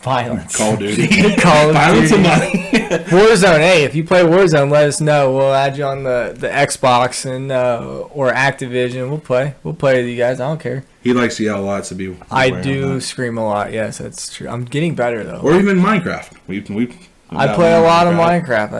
[0.00, 0.56] Violence.
[0.56, 1.08] Call of Duty.
[1.36, 2.24] Call of Violence Duty.
[2.24, 2.50] and money.
[3.08, 3.58] Warzone.
[3.58, 5.34] Hey, if you play Warzone, let us know.
[5.34, 9.08] We'll add you on the, the Xbox and uh, or Activision.
[9.10, 9.54] We'll play.
[9.62, 10.40] We'll play with you guys.
[10.40, 10.84] I don't care.
[11.02, 12.16] he likes to yell lots of people.
[12.30, 13.72] I do scream a lot.
[13.72, 14.48] Yes, that's true.
[14.48, 15.40] I'm getting better though.
[15.40, 16.36] Or even Minecraft.
[16.46, 16.96] We we.
[17.30, 18.72] I play a lot of Minecraft.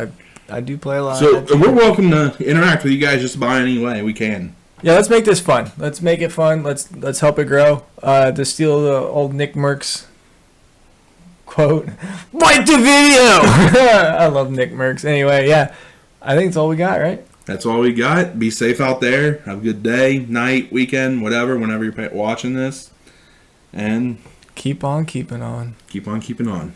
[0.49, 1.19] I I do play a lot.
[1.19, 4.55] So of we're welcome to interact with you guys just by any way we can.
[4.81, 5.73] Yeah, let's make this fun.
[5.77, 6.63] Let's make it fun.
[6.63, 7.85] Let's let's help it grow.
[8.03, 10.07] Uh, to steal the old Nick Mercs
[11.49, 11.87] quote,
[12.33, 13.41] like the video.
[13.83, 15.05] I love Nick Mercs.
[15.05, 15.75] Anyway, yeah,
[16.23, 17.25] I think it's all we got, right?
[17.47, 18.39] That's all we got.
[18.39, 19.39] Be safe out there.
[19.41, 21.59] Have a good day, night, weekend, whatever.
[21.59, 22.91] Whenever you're watching this,
[23.73, 24.19] and
[24.55, 25.77] Keep on keeping on.
[25.89, 26.73] keep on keeping on.